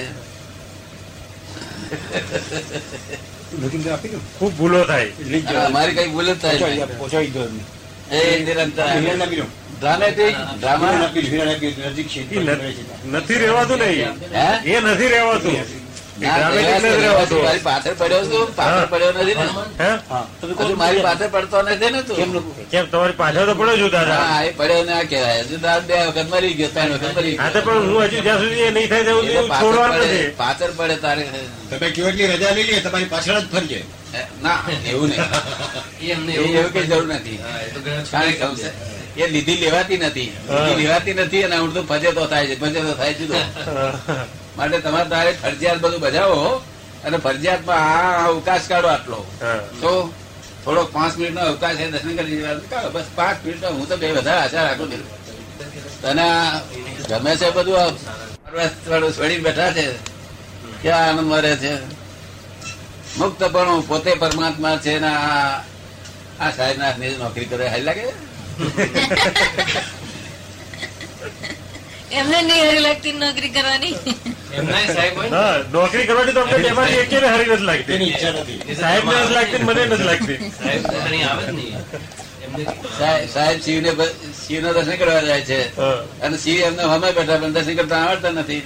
ખૂબ 4.39 4.53
ભૂલો 4.57 4.79
થાય. 4.83 5.09
મારી 5.19 5.55
અમારી 5.65 5.95
કઈ 5.95 6.09
ભૂલ 6.15 6.27
જ 6.33 6.35
થાય 6.41 6.85
પહોંચાડી 6.97 7.31
એમને. 7.47 7.63
એ 8.11 8.19
નિરંતર. 8.45 8.85
ડ્રામેટિક 9.79 10.35
નથી 13.11 13.37
રેવાતું 13.43 13.77
નહીં 13.77 14.09
હે? 14.35 14.71
એ 14.71 14.79
નથી 14.79 15.07
રેવાતું 15.07 15.53
મારી 16.17 17.61
પાછળ 17.63 17.95
પડ્યો 17.95 18.21
છું 18.25 18.53
પાછળ 18.55 18.87
પડ્યો 18.87 19.11
નથી 19.13 19.35
ને. 19.35 19.45
હે? 19.79 19.89
હા? 20.09 20.23
તમે 20.41 20.53
કહો 20.53 20.63
હજુ 20.63 20.75
મારી 20.75 21.01
પાછળ 21.01 21.29
પડતો 21.29 21.57
નથી 21.63 21.91
ને 21.91 22.01
તું. 22.03 22.17
કેમ 22.71 22.85
તમારી 22.87 23.17
પાછળ 23.21 23.45
તો 23.45 23.55
પડ્યો 23.55 23.77
છું 23.77 23.91
દાદા. 23.91 24.17
હા 24.23 24.41
એ 24.43 24.51
પડ્યો 24.53 24.83
ના 24.83 25.03
કહેવાય. 25.05 25.43
હજુ 25.43 25.57
તો 25.59 25.75
બે 25.87 25.95
વખત 26.07 26.27
મરી 26.33 26.53
ગયો 26.53 26.71
ત્રણ 26.75 26.93
વખત 26.95 27.15
મરી 27.17 27.35
ગયો. 27.35 27.61
પણ 27.61 27.85
હું 27.87 28.03
હજુ 28.05 28.19
જ્યાં 28.21 28.41
સુધી 28.41 28.71
નહીં 28.71 28.89
થાય 28.89 29.03
ત્યાં 29.03 29.19
સુધી 29.19 29.35
એટલે 29.35 29.41
હું 29.41 29.49
પાછળ 29.49 29.63
છોડવાનું 29.63 29.95
પડે 29.95 30.09
નથી. 30.09 30.33
પાછળ 30.37 30.73
પડે 30.73 30.95
તારે. 30.97 31.23
તમે 31.69 31.87
કયો 31.91 32.09
એટલી 32.09 32.29
રજા 32.33 32.53
લઈ 32.57 32.67
લે 32.69 32.81
તમારી 32.81 33.09
પાછળ 33.13 33.37
જ 33.37 33.45
ફરજે 33.53 33.79
ના 34.41 34.59
એવું 34.91 35.09
નહીં. 35.09 35.25
એવું 36.37 36.71
કઈ 36.73 36.85
જરૂર 36.85 37.05
નથી. 37.09 37.37
હા, 37.45 37.59
એ 37.61 37.69
તો 37.73 37.79
કારણ 37.83 38.55
કે 38.55 38.69
એ 39.17 39.27
લીધી 39.27 39.59
લેવાતી 39.59 39.99
નથી. 39.99 40.29
લીધી 40.49 40.81
લેવાતી 40.81 41.15
નથી 41.19 41.43
અને 41.43 41.55
હું 41.57 41.71
તો 41.73 41.81
ફજેતો 41.83 42.27
થાય 42.27 42.47
છે 42.47 42.55
ફજેતો 42.55 42.91
થાય 42.95 43.13
જુદો. 43.13 43.39
માટે 44.57 44.79
તમારે 44.79 45.09
તારે 45.09 45.33
ફરજિયાત 45.33 45.79
બધું 45.79 46.01
બજાવો 46.01 46.63
અને 47.05 47.17
ફરજિયાતમાં 47.17 47.89
આ 47.89 48.27
અવકાશ 48.27 48.67
કાઢો 48.67 48.89
આટલો. 48.89 49.25
તો 49.81 50.13
થોડો 50.63 50.85
પાંચ 50.85 51.17
મિનિટ 51.17 51.33
નો 51.33 51.41
અવકાશ 51.41 51.77
છે 51.77 51.91
દર્શન 51.91 52.17
કરી 52.17 52.41
કાઢો 52.69 52.89
બસ 52.89 53.05
પાંચ 53.15 53.45
મિનિટ 53.45 53.69
હું 53.69 53.87
તો 53.87 53.97
બે 53.97 54.11
વધારે 54.11 54.39
આશા 54.39 54.63
રાખું 54.63 54.91
છું. 54.91 55.03
તને 56.01 56.27
ગમે 57.09 57.37
છે 57.37 57.51
બધું 57.51 57.79
આ 57.79 57.91
પર્વત 58.45 59.43
બેઠા 59.45 59.71
છે? 59.71 59.99
ક્યાં 60.81 61.09
આનંદ 61.09 61.23
મરે 61.23 61.57
છે? 61.57 61.79
મુક્તપણું 63.17 63.87
પોતે 63.87 64.15
પરમાત્મા 64.15 64.77
છે 64.77 64.99
ને 64.99 65.11
આ 65.27 65.63
આ 66.39 66.51
સાહેબ 66.51 66.77
ના 66.77 66.93
નોકરી 67.19 67.45
કરે 67.45 67.69
હાલ 67.69 67.83
લાગે? 67.83 68.13
એમને 72.11 72.41
નહીં 72.41 72.69
હરી 72.69 72.83
લાગતી 72.87 73.13
નોકરી 73.21 73.49
કરવાની? 73.49 73.95
નોકરી 75.73 76.05
કરવાની 76.07 76.33
તો 76.33 76.41
અમને 76.41 76.57
બેમાંથી 76.57 76.99
એકેયને 77.03 77.27
હરી 77.33 77.49
નથી 77.53 77.67
લાગતી. 77.69 77.93
એની 77.95 78.09
ઈચ્છા 78.11 78.31
નથી. 78.31 78.59
એ 78.67 78.73
તો 78.73 78.81
સાહેબ 78.81 79.03
ને 79.09 79.15
નથી 79.23 79.35
લાગતી. 79.37 79.63
મને 79.67 79.83
નથી 79.85 80.07
લાગતી 80.09 80.39
સાહેબ 83.33 83.59
શિવ 83.65 83.77
ને 83.85 83.91
શિવ 84.45 84.59
નો 84.63 84.69
દર્શન 84.73 84.95
કરવા 85.01 85.23
જાય 85.29 85.43
છે. 85.49 85.59
અને 86.25 86.37
શિવ 86.43 86.57
એમને 86.69 86.83
હમે 86.93 87.09
બેઠા 87.17 87.37
પણ 87.41 87.53
દર્શન 87.57 87.75
કરતા 87.79 88.01
આવડતા 88.07 88.31
નથી. 88.31 88.61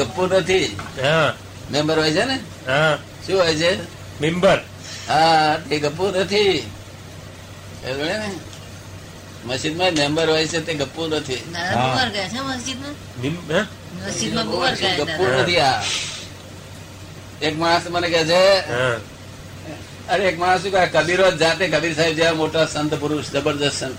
ગપ્પુ 0.00 0.22
નથી? 0.26 0.66
હા. 1.02 1.28
મેમ્બર 1.72 1.96
હોય 2.02 2.12
છે 2.12 2.24
ને? 2.24 2.36
હા. 2.66 2.92
શું 3.26 3.36
હોય 3.40 3.54
છે? 3.54 3.70
મેમ્બર. 4.20 4.58
હા 5.08 5.56
તે 5.68 5.78
ગપ્પુ 5.78 6.04
નથી. 6.24 6.54
પડી 7.82 9.74
ને 9.74 9.90
મેમ્બર 9.90 10.30
હોય 10.30 10.46
છે 10.46 10.60
તે 10.60 10.74
ગપ્પુ 10.74 11.06
નથી. 11.06 11.42
ગપ્પુ 14.96 15.24
નથી 15.40 15.58
આ 15.58 15.82
એક 17.42 17.58
માણસ 17.58 17.82
મને 17.90 18.08
કે 18.08 18.24
છે 18.24 18.42
અરે 20.08 20.24
એક 20.24 20.38
માણસ 20.38 20.62
શું 20.62 20.72
કહે? 20.72 20.86
કબીરો 20.86 21.30
જાતે 21.30 21.68
કબીર 21.68 21.94
સાહેબ 21.94 22.16
જેવા 22.16 22.32
મોટા 22.32 22.66
સંત 22.66 22.94
પુરુષ 22.94 23.26
જબરદસ્ત 23.30 23.78
સંત. 23.78 23.98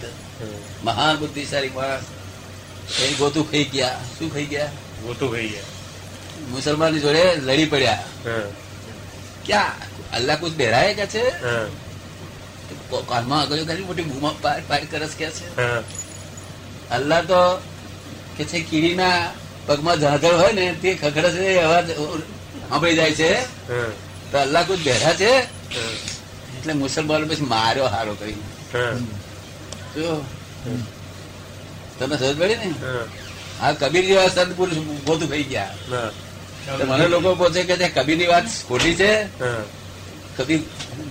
મહાન 0.83 1.17
બુદ્ધિશાળી 1.17 1.69
માણસ. 1.69 2.03
એ 2.99 3.13
ગોતું 3.13 3.51
ખાઈ 3.51 3.63
ગયા. 3.63 3.99
શું 4.19 4.33
ખાઈ 4.33 4.45
ગયા? 4.45 4.65
ગોતું 5.03 5.31
ખાઈ 5.31 5.47
ગયા. 5.47 5.61
મુસલમાન 6.49 6.99
જોડે 6.99 7.35
લડી 7.35 7.65
પડ્યા. 7.65 7.93
હા. 8.25 8.41
ક્યાં? 9.45 9.71
અલ્લાહ 10.13 10.35
કુછ 10.35 10.49
બેરાય 10.49 10.93
કે 10.93 11.05
છે? 11.05 11.29
હા. 11.29 11.65
કાનમાં 13.07 13.41
આગળ 13.41 13.63
કરી 13.63 13.83
મોટી 13.83 14.01
બૂમા 14.01 14.35
પાર 14.41 14.59
પાર 14.67 14.81
કરસ 14.85 15.13
કે 15.15 15.27
છે. 15.29 15.45
અલ્લાહ 16.91 17.21
તો 17.21 17.41
કે 18.37 18.43
છે 18.45 18.57
કીડીના 18.59 19.19
પગમાં 19.67 19.97
ઝાઝળ 19.99 20.35
હોય 20.35 20.53
ને 20.53 20.65
તે 20.73 20.89
ખખડે 20.95 21.59
અવાજ 21.59 21.87
સાંભળી 22.69 22.95
જાય 22.95 23.13
છે. 23.13 23.31
તો 24.31 24.35
અલ્લાહ 24.37 24.63
કુછ 24.63 24.83
બેઠા 24.83 25.13
છે? 25.13 25.31
એટલે 26.57 26.73
મુસલમાનો 26.73 27.25
પછી 27.27 27.45
માર્યો 27.45 27.87
હારો 27.87 28.13
કરી 28.13 28.41
હા. 28.73 28.95
જો 29.95 30.25
તમે 31.99 32.15
સમજ 32.17 32.35
પડી 32.37 32.55
ને? 32.55 32.69
હા. 33.59 33.73
કબીર 33.73 34.05
જેવા 34.05 34.29
સંત 34.29 34.51
પુરુષ 34.55 34.79
ગોતું 35.05 35.27
થઈ 35.29 35.43
ગયા. 35.43 35.73
હા. 35.89 36.09
મને 36.87 37.07
લોકો 37.07 37.35
પૂછે 37.35 37.61
કે 37.63 37.89
કબીરની 37.89 38.27
વાત 38.27 38.45
ખોટી 38.67 38.95
છે? 38.95 39.11
કબીર 40.37 40.61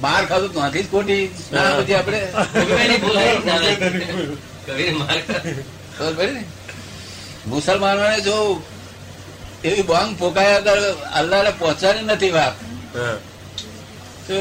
માર 0.04 0.22
ખાધું 0.28 0.50
તો 0.52 0.54
ત્યાંથી 0.56 0.84
જ 0.84 0.88
ખોટી. 0.92 1.24
ના 1.52 1.70
પછી 1.78 1.96
આપણે 1.98 2.20
ખબર 5.96 6.12
પડી 6.16 6.34
ને? 6.36 6.42
મુસલમાનોને 7.50 8.18
જો 8.28 8.36
એવી 9.68 9.86
બોંગ 9.90 10.10
પોકાયા 10.20 10.60
વગર 10.66 10.80
અલ્લાહ 11.18 11.52
પહોંચવાની 11.60 12.06
નથી 12.08 12.32
વાત. 12.36 12.54
તો 14.26 14.36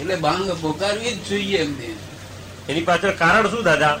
એટલે 0.00 0.14
બાંગ 0.26 0.44
પોકારવી 0.62 1.14
જ 1.16 1.18
જોઈએ 1.28 1.58
એમને. 1.64 1.88
એની 2.68 2.86
પાછળ 2.88 3.14
કારણ 3.22 3.46
શું 3.52 3.62
દાદા? 3.68 3.96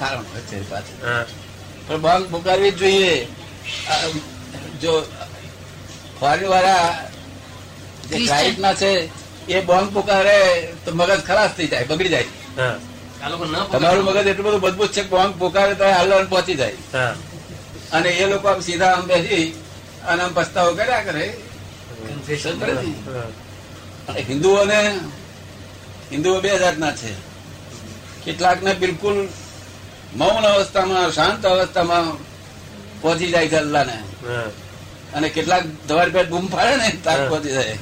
કારણ 0.00 0.24
હોય 0.30 0.42
છે 0.50 0.56
પાછળ. 0.70 0.98
પણ 1.86 2.00
બાંગ 2.06 2.24
પોકારવી 2.32 2.72
જ 2.72 2.78
જોઈએ. 2.80 3.14
જો 4.82 4.92
ફોરેન 6.18 6.48
વાળા 6.52 6.86
જે. 8.08 8.16
ક્રાઇસ્ટ 8.28 8.58
ના 8.58 8.74
છે 8.74 8.90
એ 9.48 9.60
બોમ્બ 9.60 9.88
પોકારે 9.94 10.38
તો 10.84 10.90
મગજ 10.94 11.20
ખલાસ 11.22 11.52
થઈ 11.56 11.68
જાય 11.68 11.86
બગડી 11.86 12.08
જાય. 12.08 12.28
તમારું 13.72 14.04
મગજ 14.04 14.26
એટલું 14.26 14.46
બધું 14.46 14.62
મજબૂત 14.64 14.92
છે 14.92 15.02
બોમ્બ 15.02 15.22
બોંગ 15.22 15.38
પોકારે 15.40 15.74
તો 15.74 15.84
હાલવાનું 15.86 16.28
પહોંચી 16.28 16.56
જાય. 16.56 16.76
અને 17.92 18.10
એ 18.12 18.26
લોકો 18.26 18.46
આમ 18.48 18.60
સીધા 18.62 18.92
આમ 18.94 19.04
બેસી 19.06 19.46
અને 20.08 20.22
આમ 20.22 20.32
પસ્તાવો 20.34 20.70
કર્યા 20.74 21.02
કરે. 21.02 21.24
ને? 24.06 24.22
હિન્દુઓને 24.28 24.80
હિન્દુઓ 26.10 26.40
બે 26.40 26.50
જાતના 26.58 26.92
છે. 26.92 27.10
કેટલાકને 28.24 28.72
બિલકુલ 28.74 29.18
મૌન 30.14 30.44
અવસ્થામાં 30.44 31.10
શાંત 31.12 31.42
અવસ્થામાં 31.44 32.06
પહોંચી 33.00 33.32
જાય 33.32 33.48
છે 33.48 33.56
અલ્લાહને 33.56 33.96
અને 35.14 35.28
કેટલાક 35.28 35.64
દવાર 35.88 36.08
પેટ 36.10 36.28
બૂમ 36.28 36.46
પાડે 36.48 36.74
ને 36.76 36.88
તાર 37.04 37.18
પહોંચી 37.28 37.52
જાય? 37.52 37.76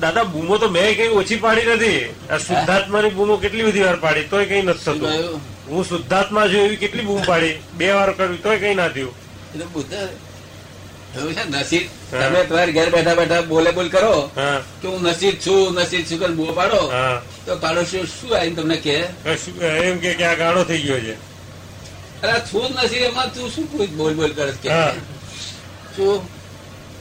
દાદા 0.00 0.24
બૂમો 0.32 0.54
તો 0.62 0.68
મેં 0.76 0.96
કઈ 0.96 1.08
ઓછી 1.18 1.40
પાડી 1.44 1.66
નથી. 1.74 2.00
આ 2.30 2.38
શુદ્ધાત્માની 2.46 3.14
બૂમો 3.18 3.36
કેટલી 3.44 3.66
બધી 3.68 3.84
વાર 3.88 3.98
પાડી 4.04 4.28
તોય 4.32 4.46
કઈ 4.50 4.62
નથી 4.62 4.84
થતું. 4.86 5.40
હું 5.68 5.82
શુદ્ધાત્મા 5.90 6.46
છું 6.50 6.60
એવી 6.66 6.80
કેટલી 6.82 7.06
બૂમ 7.10 7.22
પાડી? 7.30 7.54
બે 7.78 7.86
વાર 7.98 8.10
કરવી 8.18 8.42
તોય 8.46 8.58
કઈ 8.64 8.74
ના 8.80 8.88
થયું. 8.94 9.14
એટલે 9.52 9.66
બુદ્ધ 9.74 9.94
નસીબ. 11.54 11.84
તમે 12.10 12.40
તમારે 12.48 12.72
ઘેર 12.76 12.88
બેઠા 12.94 13.14
બેઠા 13.20 13.42
બોલે 13.52 13.70
બોલ 13.76 13.88
કરો 13.94 14.14
કે 14.80 14.86
હું 14.88 15.00
નસીબ 15.02 15.34
છું 15.46 15.74
નસીબ 15.74 16.04
છું 16.10 16.36
બૂમો 16.36 16.52
પાડો 16.60 16.80
તો 17.46 17.56
પાડોશીઓ 17.64 18.04
શું 18.04 18.36
આવીને 18.36 18.56
તમને 18.56 18.76
કે 18.84 18.96
એમ 19.86 19.96
કે 20.04 20.24
આ 20.30 20.36
ગાળો 20.42 20.64
થઈ 20.70 20.82
ગયો 20.86 21.00
છે. 21.06 21.14
અરે 22.22 22.36
છું 22.48 22.68
નસીબ 22.76 23.02
એમાં 23.10 23.28
તું 23.34 23.50
શું 23.50 23.64
બોલ 23.96 24.14
બોલ 24.14 24.32
કરે 24.38 24.52
છે? 24.52 24.68
કે. 24.68 24.70
શું? 25.96 26.35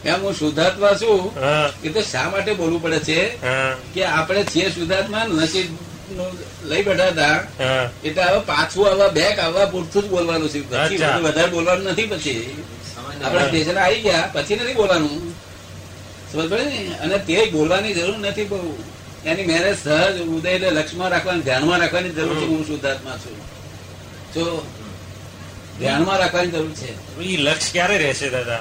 એમ 0.06 0.22
હું 0.22 0.34
શુદ્ધાત્મા 0.34 0.94
છું 1.02 1.22
એ 1.84 1.90
તો 1.90 2.02
શા 2.02 2.30
માટે 2.30 2.54
બોલવું 2.54 2.82
પડે 2.82 3.00
છે? 3.00 3.20
કે 3.94 4.06
આપણે 4.06 4.44
છીએ 4.44 4.70
શુદ્ધાત્મા 4.70 5.26
નસીબ 5.28 5.68
લઈ 6.64 6.84
બેઠા 6.84 7.08
હતા 7.08 7.36
એટલે 8.04 8.24
હવે 8.24 8.40
પાછું 8.40 8.90
આવવા 8.90 9.08
બેક 9.08 9.40
આવવા 9.40 9.66
પૂરતું 9.66 10.04
જ 10.04 10.06
બોલવાનું 10.06 10.50
છે. 10.50 10.60
પછી 10.62 10.98
વધારે 11.24 11.50
બોલવાનું 11.50 11.86
નથી 11.86 12.06
પછી. 12.06 12.64
આપણા 13.24 13.48
સ્ટેશન 13.48 13.78
આવી 13.78 14.02
ગયા 14.02 14.30
પછી 14.34 14.56
નથી 14.56 14.74
બોલવાનું. 14.74 15.34
સમજ 16.32 16.50
પડે 16.50 16.64
ને? 16.64 16.98
અને 17.04 17.18
તે 17.18 17.46
બોલવાની 17.46 17.94
જરૂર 17.94 18.18
નથી 18.18 18.44
બહુ. 18.44 18.84
એની 19.26 19.44
મેરેજ 19.44 19.78
સહજ 19.84 20.22
ઉદય 20.22 20.50
એટલે 20.50 20.70
લક્ષ્યમાં 20.70 21.10
રાખવાની 21.10 21.42
ધ્યાનમાં 21.42 21.80
રાખવાની 21.80 22.10
જરૂર 22.10 22.36
છે 22.36 22.46
હું 22.46 22.68
શુદ્ધાત્મા 22.68 23.18
છું. 23.18 23.38
જો 24.34 24.68
ધ્યાનમાં 25.80 26.18
રાખવાની 26.18 26.52
જરૂર 26.52 26.72
છે. 26.72 27.22
એ 27.22 27.38
લક્ષ 27.38 27.72
ક્યારે 27.72 27.98
રહેશે 27.98 28.30
દાદા? 28.30 28.60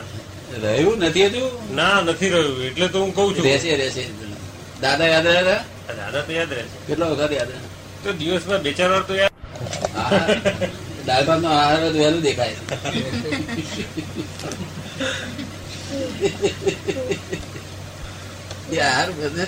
રહ્યું? 0.63 0.97
નથી 0.99 1.27
હજુ 1.27 1.45
ના 1.75 1.97
નથી 2.09 2.31
રહ્યું. 2.35 2.63
એટલે 2.69 2.87
તો 2.89 2.99
હું 3.03 3.11
કઉ 3.17 3.23
છું. 3.35 3.45
રહેશે 3.45 3.77
રહેશે. 3.83 4.05
દાદા 4.83 5.09
યાદ 5.15 5.27
રહ્યા 5.27 5.61
દાદા 5.99 6.21
તો 6.27 6.33
યાદ 6.39 6.53
રહેશે. 6.59 6.77
કેટલો 6.87 7.05
વખત 7.13 7.33
યાદ 7.39 7.51
રહે 7.55 7.61
તો 8.05 8.09
દિવસમાં 8.21 8.61
બે 8.65 8.71
ચાર 8.79 8.91
વાર 8.95 9.05
તો 9.11 9.15
યાદ. 9.15 9.33
દાળ 11.07 11.25
ભાત 11.29 11.41
નો 11.45 11.49
આહાર 11.49 11.81
વહેલું 11.97 12.23
દેખાય. 12.23 12.57
બધે. 19.19 19.45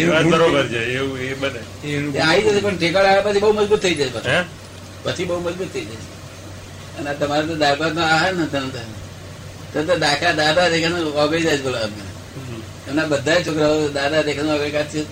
એ 0.00 0.02
વાત 0.10 0.24
બરોબર 0.32 0.66
છે. 0.72 0.80
એવું 0.96 1.18
એ 1.18 1.34
બને. 1.40 1.62
આવી 2.20 2.42
જશે 2.42 2.60
પણ 2.66 2.76
ઠેકાણ 2.82 3.06
આવ્યા 3.06 3.26
પછી 3.28 3.42
બહુ 3.44 3.52
મજબૂત 3.60 3.80
થઈ 3.86 3.94
જાય 3.94 4.44
પછી. 5.04 5.24
બહુ 5.30 5.40
મજબૂત 5.46 5.70
થઈ 5.72 5.86
જાય. 5.88 6.06
અને 6.98 7.10
તમારે 7.20 7.44
તો 7.46 7.54
દાળ 7.62 7.76
ભાત 7.80 7.92
નો 7.94 8.02
આહાર 8.02 8.32
ને 8.34 8.46
તરત 8.52 8.76
તો 9.74 9.78
તો 9.88 9.94
દાખલા 10.04 10.34
દાદા 10.42 10.66
દેખાને 10.74 10.98
ઓગળી 11.22 11.44
જાય 11.46 11.62
બોલો 11.66 11.78
આપણે. 11.84 12.04
એમના 12.88 13.08
બધા 13.12 13.40
છોકરાઓ 13.46 13.78
દાદા 13.98 14.22
દેખાને 14.28 14.50
ઓગળી 14.56 14.74
કાઢશે 14.76 15.02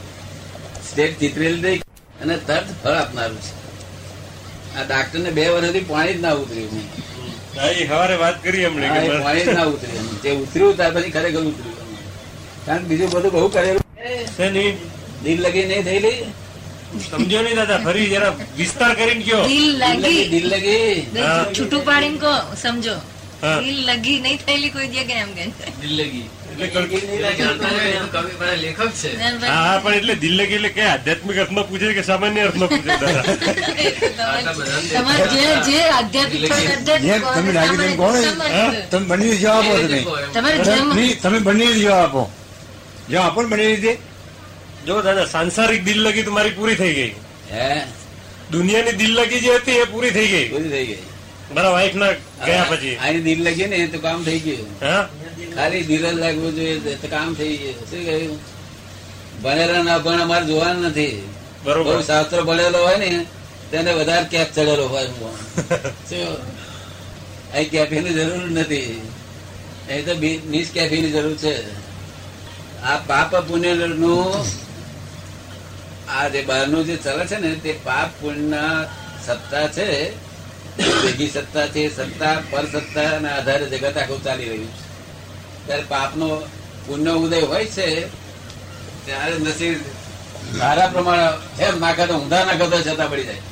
સ્ટેટ 0.89 1.15
ચિતરેલી 1.21 1.63
નહીં 1.65 1.81
અને 2.23 2.35
તરત 2.49 2.69
ફળ 2.83 2.97
આપનારું 3.03 3.41
છે. 3.47 3.53
આ 4.77 4.85
ડાક્ટર 4.91 5.19
ને 5.25 5.31
બે 5.39 5.45
વર્ષથી 5.55 5.89
પાણી 5.93 6.17
જ 6.19 6.21
ના 6.25 6.35
ઉતર્યું 6.43 6.73
નહીં 6.77 7.87
સવારે 7.89 8.17
વાત 8.25 8.37
કરી 8.45 8.65
એમણે. 8.69 8.87
પાણી 9.27 9.47
જ 9.49 9.57
ના 9.59 9.69
ઉતર્યું 9.75 10.07
જે 10.25 10.31
ઉતર્યું 10.45 10.75
ત્યાર 10.79 10.93
પછી 10.97 11.13
ખરેખર 11.17 11.43
ઉતર્યું 11.51 11.77
કારણ 12.67 12.83
કે 12.83 12.87
બીજું 12.91 13.09
બધું 13.15 13.33
બહુ 13.37 13.49
કરેલું. 13.55 13.85
નહીં 14.57 14.75
દિલ 15.25 15.39
લગી 15.47 15.67
નહીં 15.71 15.85
થયેલી? 15.89 16.19
સમજો 17.11 17.39
નહીં 17.47 17.59
દાદા 17.61 17.81
ફરી 17.87 18.07
જરા 18.13 18.33
વિસ્તાર 18.61 18.93
કરીને 18.99 19.25
કયો 19.27 19.43
દિલ 19.53 19.69
લગી. 19.83 20.23
દિલ 20.35 20.47
લગી 20.55 20.87
છૂટું 21.57 21.83
પાડીને 21.89 22.19
કહો 22.25 22.33
સમજો. 22.65 22.97
દિલ 23.43 23.91
લગી 23.91 24.21
નહીં 24.21 24.39
થયેલી 24.39 24.71
કોઈ 24.71 24.87
જગ્યાએ 24.87 25.21
એમ 25.21 25.33
કે. 25.33 25.43
એટલે 25.43 26.67
કલ- 26.67 26.91
લેખક 28.57 28.93
છે. 28.93 29.17
હા 29.19 29.63
હા 29.63 29.79
પણ 29.79 29.95
એટલે 29.95 30.15
દિલ 30.15 30.37
લગી 30.37 30.69
કે 30.69 30.83
આધ્યાત્મિક 30.83 31.37
અર્થમાં 31.39 31.69
પૂછે 31.69 31.93
કે 31.93 32.03
સામાન્ય 32.03 32.41
અર્થમાં 32.41 32.69
પૂછે? 32.69 32.83
દાદા. 32.97 33.23
તમારે 34.93 35.27
જે 35.27 35.73
જે 35.73 35.83
આધ્યાત્મિક 35.83 36.53
હોય 36.53 36.63
એ 36.63 36.73
આધ્યાત્મિક 36.73 37.11
જેમ 37.11 38.81
તમે 38.81 39.03
બંને 39.03 39.37
જવાબ 39.37 39.65
આપો 39.65 39.83
જવાબ 41.79 42.05
આપો. 42.05 42.31
જવાબ 43.11 43.25
આપો 43.27 43.43
ને 43.43 43.49
બંને 43.49 43.67
રીતે 43.67 43.99
જો 44.87 45.03
દાદા 45.03 45.25
સાંસારિક 45.25 45.85
દિલ 45.85 46.03
લગી 46.03 46.23
તો 46.23 46.31
મારી 46.31 46.51
પૂરી 46.51 46.75
થઈ 46.75 46.95
ગઈ. 46.95 47.13
હે? 47.53 47.81
દુનિયાની 48.51 48.93
દિલ 48.93 49.13
લગી 49.21 49.41
જે 49.41 49.57
હતી 49.57 49.73
એ 49.73 49.85
પૂરી 49.85 50.11
થઈ 50.11 50.29
ગઈ. 50.29 50.49
પૂરી 50.49 50.69
થઈ 50.69 50.87
ગઈ. 50.87 50.99
મારા 51.55 51.71
વાઈફ 51.71 51.95
ના 51.95 52.13
ગયા 52.47 52.65
પછી. 52.71 52.97
આની 52.97 53.21
દિલ 53.21 53.45
લાગી 53.45 53.67
ને 53.67 53.87
તો 53.87 53.99
કામ 53.99 54.25
થઈ 54.25 54.39
ગયું. 54.39 54.71
ખાલી 55.55 55.83
દિલ 55.83 56.11
જ 56.11 56.15
લાગવું 56.15 56.55
જોઈએ 56.55 56.95
તો 56.95 57.09
કામ 57.09 57.35
થઈ 57.35 57.57
ગયું. 57.57 57.75
શું 57.91 58.05
કહ્યું? 58.05 58.39
ભણેલા 59.43 59.83
ના 59.83 59.99
ભણ 59.99 60.21
અમારે 60.21 60.47
જોવાનું 60.47 60.85
નથી. 60.85 61.29
બરોબર. 61.65 62.03
શાસ્ત્ર 62.03 62.43
ભણેલો 62.43 62.79
હોય 62.79 62.97
ને 62.97 63.27
તેને 63.71 63.93
વધારે 63.93 64.25
કેપ 64.25 64.49
ચડેલો 64.53 64.87
હોય 64.89 65.09
અહીં 67.55 67.71
કેફી 67.71 68.01
ની 68.01 68.11
જરૂર 68.11 68.51
નથી. 68.51 69.11
અહીં 69.89 70.05
તો 70.05 70.13
મિસ 70.49 70.69
કેફીની 70.75 71.11
જરૂર 71.11 71.37
છે. 71.37 71.55
આ 72.83 72.97
પાપ 72.97 73.37
પુણ્યનું 73.37 74.47
આ 76.09 76.29
જે 76.29 76.43
બહારનું 76.43 76.87
જે 76.87 76.97
ચલે 76.97 77.25
છે 77.27 77.39
ને 77.39 77.55
તે 77.55 77.73
પાપ 77.85 78.11
પુણ્ય 78.21 78.65
સત્તા 79.27 79.69
છે. 79.69 79.89
ભેગી 80.79 81.31
સત્તા 81.31 81.67
છે 81.67 81.97
સત્તા 81.97 82.43
પર 82.51 82.67
સત્તા 82.67 83.19
ના 83.19 83.29
આધારે 83.29 83.67
જગત 83.67 83.97
આખું 83.97 84.25
ચાલી 84.25 84.49
રહ્યું 84.49 84.67
છે. 84.67 84.93
ત્યારે 85.67 85.83
પાપનો 85.83 86.29
પુણ્ય 86.87 87.11
ઉદય 87.11 87.41
હોય 87.41 87.67
છે 87.67 88.09
ત્યારે 89.07 89.39
નસીબ 89.39 89.77
સારા 90.59 90.87
પ્રમાણે 90.87 91.65
એમ 91.65 91.81
નાખે 91.81 92.07
તો 92.07 92.15
ઊંધા 92.15 92.45
નાખે 92.45 92.67
તો 92.67 92.83
છતાં 92.83 93.11
પડી 93.11 93.25
જાય. 93.25 93.43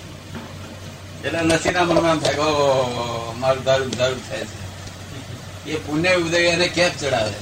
એટલે 1.24 1.40
નસીના 1.40 1.84
મનમાં 1.84 2.12
એમ 2.12 2.20
થાય 2.20 2.34
ઓહો, 2.34 3.34
મારું 3.38 3.64
દારૂ 3.64 3.90
દારૂ 3.98 4.20
થાય 4.28 4.38
છે. 4.38 5.70
એ 5.70 5.76
પુણ્ય 5.76 6.14
ઉદય 6.14 6.38
એને 6.38 6.68
કેપ 6.68 6.92
ચડાવે. 7.00 7.32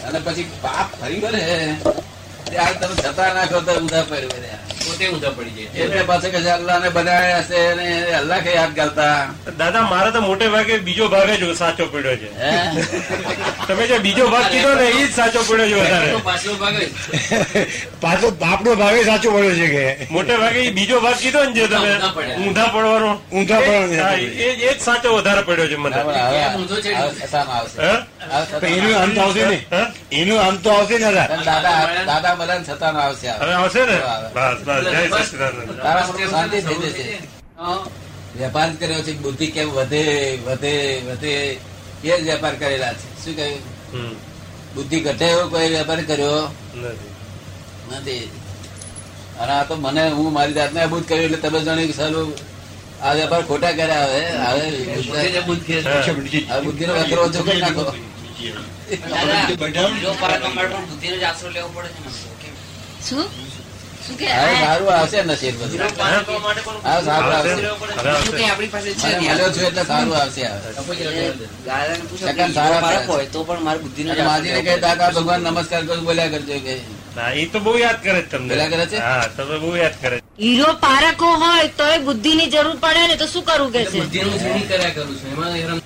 અને 0.00 0.18
પછી 0.18 0.50
પાપ 0.62 1.00
ફરી 1.00 1.20
વળે. 1.20 1.74
ત્યારે 2.50 2.74
તમે 2.74 2.94
જતા 3.02 3.34
નાખો 3.34 3.60
તો 3.60 3.72
ઊંધા 3.72 4.02
પડી 4.02 4.26
વળ્યા 4.26 4.73
પોતે 4.86 5.08
ઊંધા 5.08 5.30
પડી 5.30 5.50
જાય. 5.50 5.84
એટલે 5.84 6.02
પાછળ 6.02 6.28
કે 6.28 6.50
અલ્લાહ 6.50 6.78
ને 6.78 6.88
બનાવ્યા 6.88 7.38
હશે 7.38 7.66
અને 7.66 8.12
અલ્લાહ 8.12 8.38
કે 8.38 8.54
યાદ 8.54 8.74
કરતા. 8.76 9.26
દાદા 9.58 9.82
મારે 9.82 10.10
તો 10.10 10.20
મોટે 10.20 10.48
ભાગે 10.48 10.78
બીજો 10.78 11.08
ભાગ 11.08 11.30
જ 11.30 11.56
સાચો 11.56 11.86
પડ્યો 11.86 12.16
છે. 12.16 12.28
તમે 13.68 13.86
જે 13.86 13.98
બીજો 13.98 14.28
ભાગ 14.28 14.44
કીધો 14.50 14.74
ને 14.74 14.86
એ 14.86 15.06
જ 15.06 15.14
સાચો 15.14 15.42
પડ્યો 15.48 15.68
છે 15.68 15.74
વધારે. 15.74 16.16
પાછલો 16.24 16.54
ભાગ 16.54 16.74
પાછો 18.00 18.30
બાપનો 18.30 18.74
ભાગે 18.74 19.04
સાચો 19.04 19.30
પડ્યો 19.30 19.54
છે 19.54 19.68
કે? 19.68 20.06
મોટે 20.10 20.36
ભાગે 20.36 20.60
એ 20.60 20.70
બીજો 20.70 21.00
ભાગ 21.00 21.14
કીધો 21.14 21.44
ને 21.44 21.52
જે 21.52 21.66
તમે 21.66 21.92
ઊંધા 22.46 22.64
પડવાનો. 22.64 23.20
ઊંધા 23.32 23.60
પડવાનો. 23.60 24.12
એ 24.12 24.56
જ- 24.56 24.62
એ 24.62 24.74
જ 24.74 24.80
સાચો 24.80 25.16
વધારે 25.16 25.42
પડ્યો 25.42 25.66
છે 25.68 25.76
મને. 25.76 25.96
એનું 28.68 28.96
અંત 28.96 29.18
આવશે 29.18 29.46
ને 29.46 29.58
એનું 30.12 30.38
અંત 30.40 30.64
તો 30.64 30.70
આવશે 30.70 30.98
ને 30.98 31.12
દાદા. 31.12 31.88
દાદા 32.06 32.34
બધા 32.34 32.58
છતાં 32.58 33.00
આવશે 33.02 33.28
હવે 33.28 33.52
આવશે 33.52 33.86
ને. 33.86 33.96
બસ. 34.34 34.73
શાંતિ 36.30 36.60
થઈ 36.60 36.74
જશે. 36.74 37.18
વેપાર 38.38 38.70
કર્યો 38.74 39.02
છે 39.02 39.12
બુદ્ધિ 39.12 39.46
કેમ 39.46 39.70
વધે 39.70 40.38
વધે 40.46 41.02
વધે? 41.06 41.60
એ 42.04 42.20
જ 42.20 42.24
વેપાર 42.24 42.54
કરેલા 42.54 42.92
છે. 42.92 43.24
શું 43.24 43.36
કહ્યું? 43.36 43.60
બુદ્ધિ 44.74 45.00
ઘટે 45.00 45.24
એવો 45.24 45.48
કોઈ 45.48 45.68
વેપાર 45.68 46.00
કર્યો? 46.02 46.54
નથી. 46.74 47.10
નથી. 47.96 48.30
અને 49.40 49.52
આ 49.52 49.64
તો 49.64 49.76
મને 49.76 50.10
હું 50.10 50.32
મારી 50.32 50.52
જાતને 50.52 50.80
અબૂત 50.80 51.08
કર્યું 51.08 51.24
એટલે 51.24 51.36
તમે 51.36 51.60
જાણી 51.60 51.86
કે 51.86 51.92
સાલું 51.92 52.28
આ 53.02 53.12
વેપાર 53.12 53.42
ખોટા 53.42 53.72
કર્યા 53.72 54.04
હવે. 54.04 54.22
હવે 54.30 55.40
બુદ્ધિ 55.40 56.86
નો 56.86 56.92
વેપાર 56.92 57.18
ઓછો 57.18 57.42
કરી 57.42 57.60
નાખો. 57.60 57.84
શું 63.04 63.22
શું 63.22 63.22
કે 63.22 63.28
હવે 63.30 63.53
સારું 64.04 64.90
આવશે 64.94 65.22
નસીબ 65.22 65.54
બધું 65.54 65.70
છું? 65.70 65.80
એટલે 69.62 69.82
આવશે 70.16 70.44
છે. 74.14 74.22
માજીને 74.22 74.60
કહે 74.60 74.76
દાદા 74.76 75.10
ભગવાન 75.10 75.40
નમસ્કાર 75.40 75.82
કરું 75.84 76.04
બોલ્યા 76.04 76.28
કરજો 76.28 76.58
કે. 76.58 76.74
એ 77.34 77.46
તો 77.46 77.58
બહુ 77.60 77.78
યાદ 77.78 77.98
કરે 78.02 78.20
છે 78.22 78.28
તમને. 78.30 78.68
કરે 78.68 78.86
છે? 78.86 78.96
હા 78.96 79.26
તમે 79.36 79.58
બહુ 79.58 79.76
યાદ 79.76 79.96
કરે 80.00 80.16
છે. 80.16 80.22
હીરો 80.42 80.72
પારકો 80.72 81.26
હોય 81.44 81.68
તો 81.68 81.84
બુદ્ધિ 82.04 82.34
ની 82.34 82.46
જરૂર 82.46 82.76
પડે 82.76 83.06
ને 83.08 83.16
તો 83.16 83.26
શું 83.26 83.44
કરવું 83.44 83.72
કે 83.72 83.84
છે? 83.84 83.90
બુદ્ધિ 83.90 84.18
કર્યા 84.68 84.90
કરું 84.90 85.16
છું. 85.16 85.28
એમાં 85.32 85.80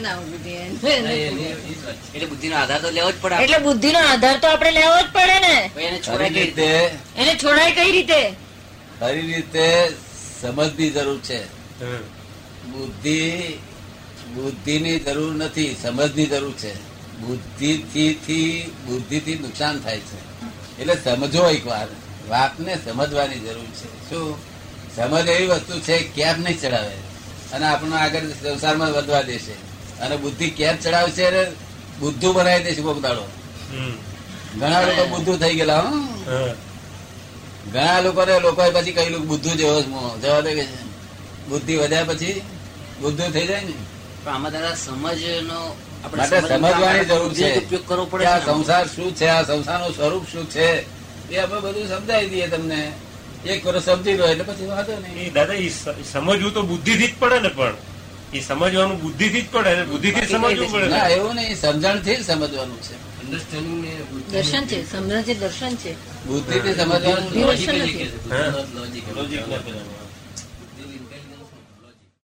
ના 0.00 0.16
બુદ્ધિ. 0.16 0.56
વાત 2.52 3.40
છે. 3.40 3.44
એટલે 3.44 3.58
બુદ્ધિ 3.58 3.92
નો 3.92 3.98
આધાર 3.98 4.38
તો 4.38 4.48
આપડે 4.48 4.70
લેવો 4.70 5.02
જ 5.02 5.04
પડે 5.12 5.40
ને. 5.40 5.70
એને 7.16 7.34
છોડાય 7.34 7.70
કઈ 7.70 7.92
રીતે 7.92 8.34
ખરી 9.00 9.20
રીતે? 9.20 9.88
સમજની 10.42 10.90
જરૂર 10.90 11.18
છે. 11.20 11.44
બુદ્ધિ 12.64 13.58
બુદ્ધિ 14.34 14.78
ની 14.78 14.98
જરૂર 14.98 15.34
નથી 15.34 15.76
સમજની 15.82 16.26
જરૂર 16.26 16.52
છે. 16.52 16.74
બુદ્ધિ 17.20 17.78
થી 18.26 18.72
બુદ્ધિથી 18.86 19.38
નુકસાન 19.38 19.80
થાય 19.80 19.98
છે. 19.98 20.20
એટલે 20.80 20.94
સમજો 21.04 21.50
એક 21.50 21.66
વાર 21.66 21.88
વાતને 22.28 22.78
સમજવાની 22.84 23.38
જરૂર 23.38 23.64
છે. 23.64 24.10
શું? 24.10 24.52
સમજ 24.96 25.28
એવી 25.28 25.46
વસ્તુ 25.46 25.80
છે 25.80 25.98
કેમ 25.98 26.42
નહીં 26.42 26.60
ચડાવે. 26.60 27.11
અને 27.52 27.66
આપણને 27.66 27.96
આગળ 27.96 28.20
સંસારમાં 28.20 28.90
વધવા 28.92 29.22
દેશે. 29.22 29.54
અને 30.00 30.16
બુદ્ધિ 30.16 30.50
કેપ 30.50 30.80
ચડાવશે 30.80 31.24
અને 31.26 31.42
બુદ્ધુ 32.00 32.32
બનાવી 32.32 32.64
દેશે 32.64 32.80
બોગદાડો 32.80 33.24
ઘણા 34.58 34.82
લોકો 34.82 35.04
બુદ્ધુ 35.06 35.36
થઈ 35.36 35.54
ગયેલા 35.54 35.80
હા. 35.80 36.54
ઘણા 37.72 38.00
લોકોને 38.00 38.38
લોકોએ 38.38 38.70
પછી 38.70 38.92
કહ્યું 38.92 39.26
બુદ્ધુ 39.26 39.50
જેવો 39.50 39.80
જવા 40.22 40.40
દે 40.40 40.54
કે 40.54 40.64
બુદ્ધિ 41.48 41.76
વધ્યા 41.76 42.04
પછી 42.04 42.42
બુદ્ધુ 43.00 43.32
થઈ 43.32 43.46
જાય 43.46 43.60
ને. 43.60 43.74
આમાં 44.26 44.52
દાદા 44.52 44.74
સમજનો 44.74 45.76
માટે 46.16 46.40
સમજવાની 46.40 47.04
જરૂર 47.04 47.32
છે. 47.34 47.50
કે 48.18 48.26
આ 48.26 48.38
સંસાર 48.38 48.86
શું 48.88 49.16
છે? 49.16 49.26
આ 49.26 49.42
સંસારનું 49.42 49.94
સ્વરૂપ 49.94 50.24
શું 50.32 50.50
છે? 50.50 50.68
એ 51.30 51.38
આપણે 51.38 51.60
બધું 51.60 51.88
સમજાવી 51.88 52.28
દઈએ 52.28 52.46
તમને. 52.48 52.92
એક 53.44 53.64
વર્ષ 53.64 53.84
સમજી 53.84 54.16
લો 54.16 54.26
એટલે 54.26 54.44
પછી 54.44 54.66
વાંધો 54.66 54.92
નહીં. 54.92 55.26
એ 55.26 55.30
દાદા 55.30 55.54
એ 55.54 55.70
સમજવું 56.04 56.52
તો 56.52 56.62
બુદ્ધિ 56.62 56.96
થી 56.96 57.06
જ 57.06 57.14
પડે 57.18 57.40
ને 57.40 57.48
પણ. 57.48 57.74
એ 58.32 58.40
સમજવાનું 58.40 59.00
બુદ્ધિ 59.00 59.28
થી 59.28 59.42
જ 59.42 59.50
પડે 59.50 59.76
ને 59.76 59.84
બુદ્ધિ 59.84 60.12
થી 60.12 60.26
સમજવું 60.26 60.70
પડે. 60.70 60.88
ના 60.88 61.08
ને. 61.08 61.14
એવું 61.14 61.34
નહીં 61.34 61.56
સમજણથી 61.56 62.16
જ 62.16 62.22
સમજવાનું 62.22 62.80
છે. 62.80 62.94
Understanding 63.22 63.86
દર્શન 64.30 64.66
છે 64.66 64.84
સમજણ 64.84 65.22
છે 65.22 65.34
દર્શન 65.34 65.76
છે. 65.76 65.96
બુદ્ધિ 66.26 66.60
થી 66.60 66.72
સમજવાનું 66.72 67.34
લોજિક 67.34 67.68
નથી. 67.68 68.10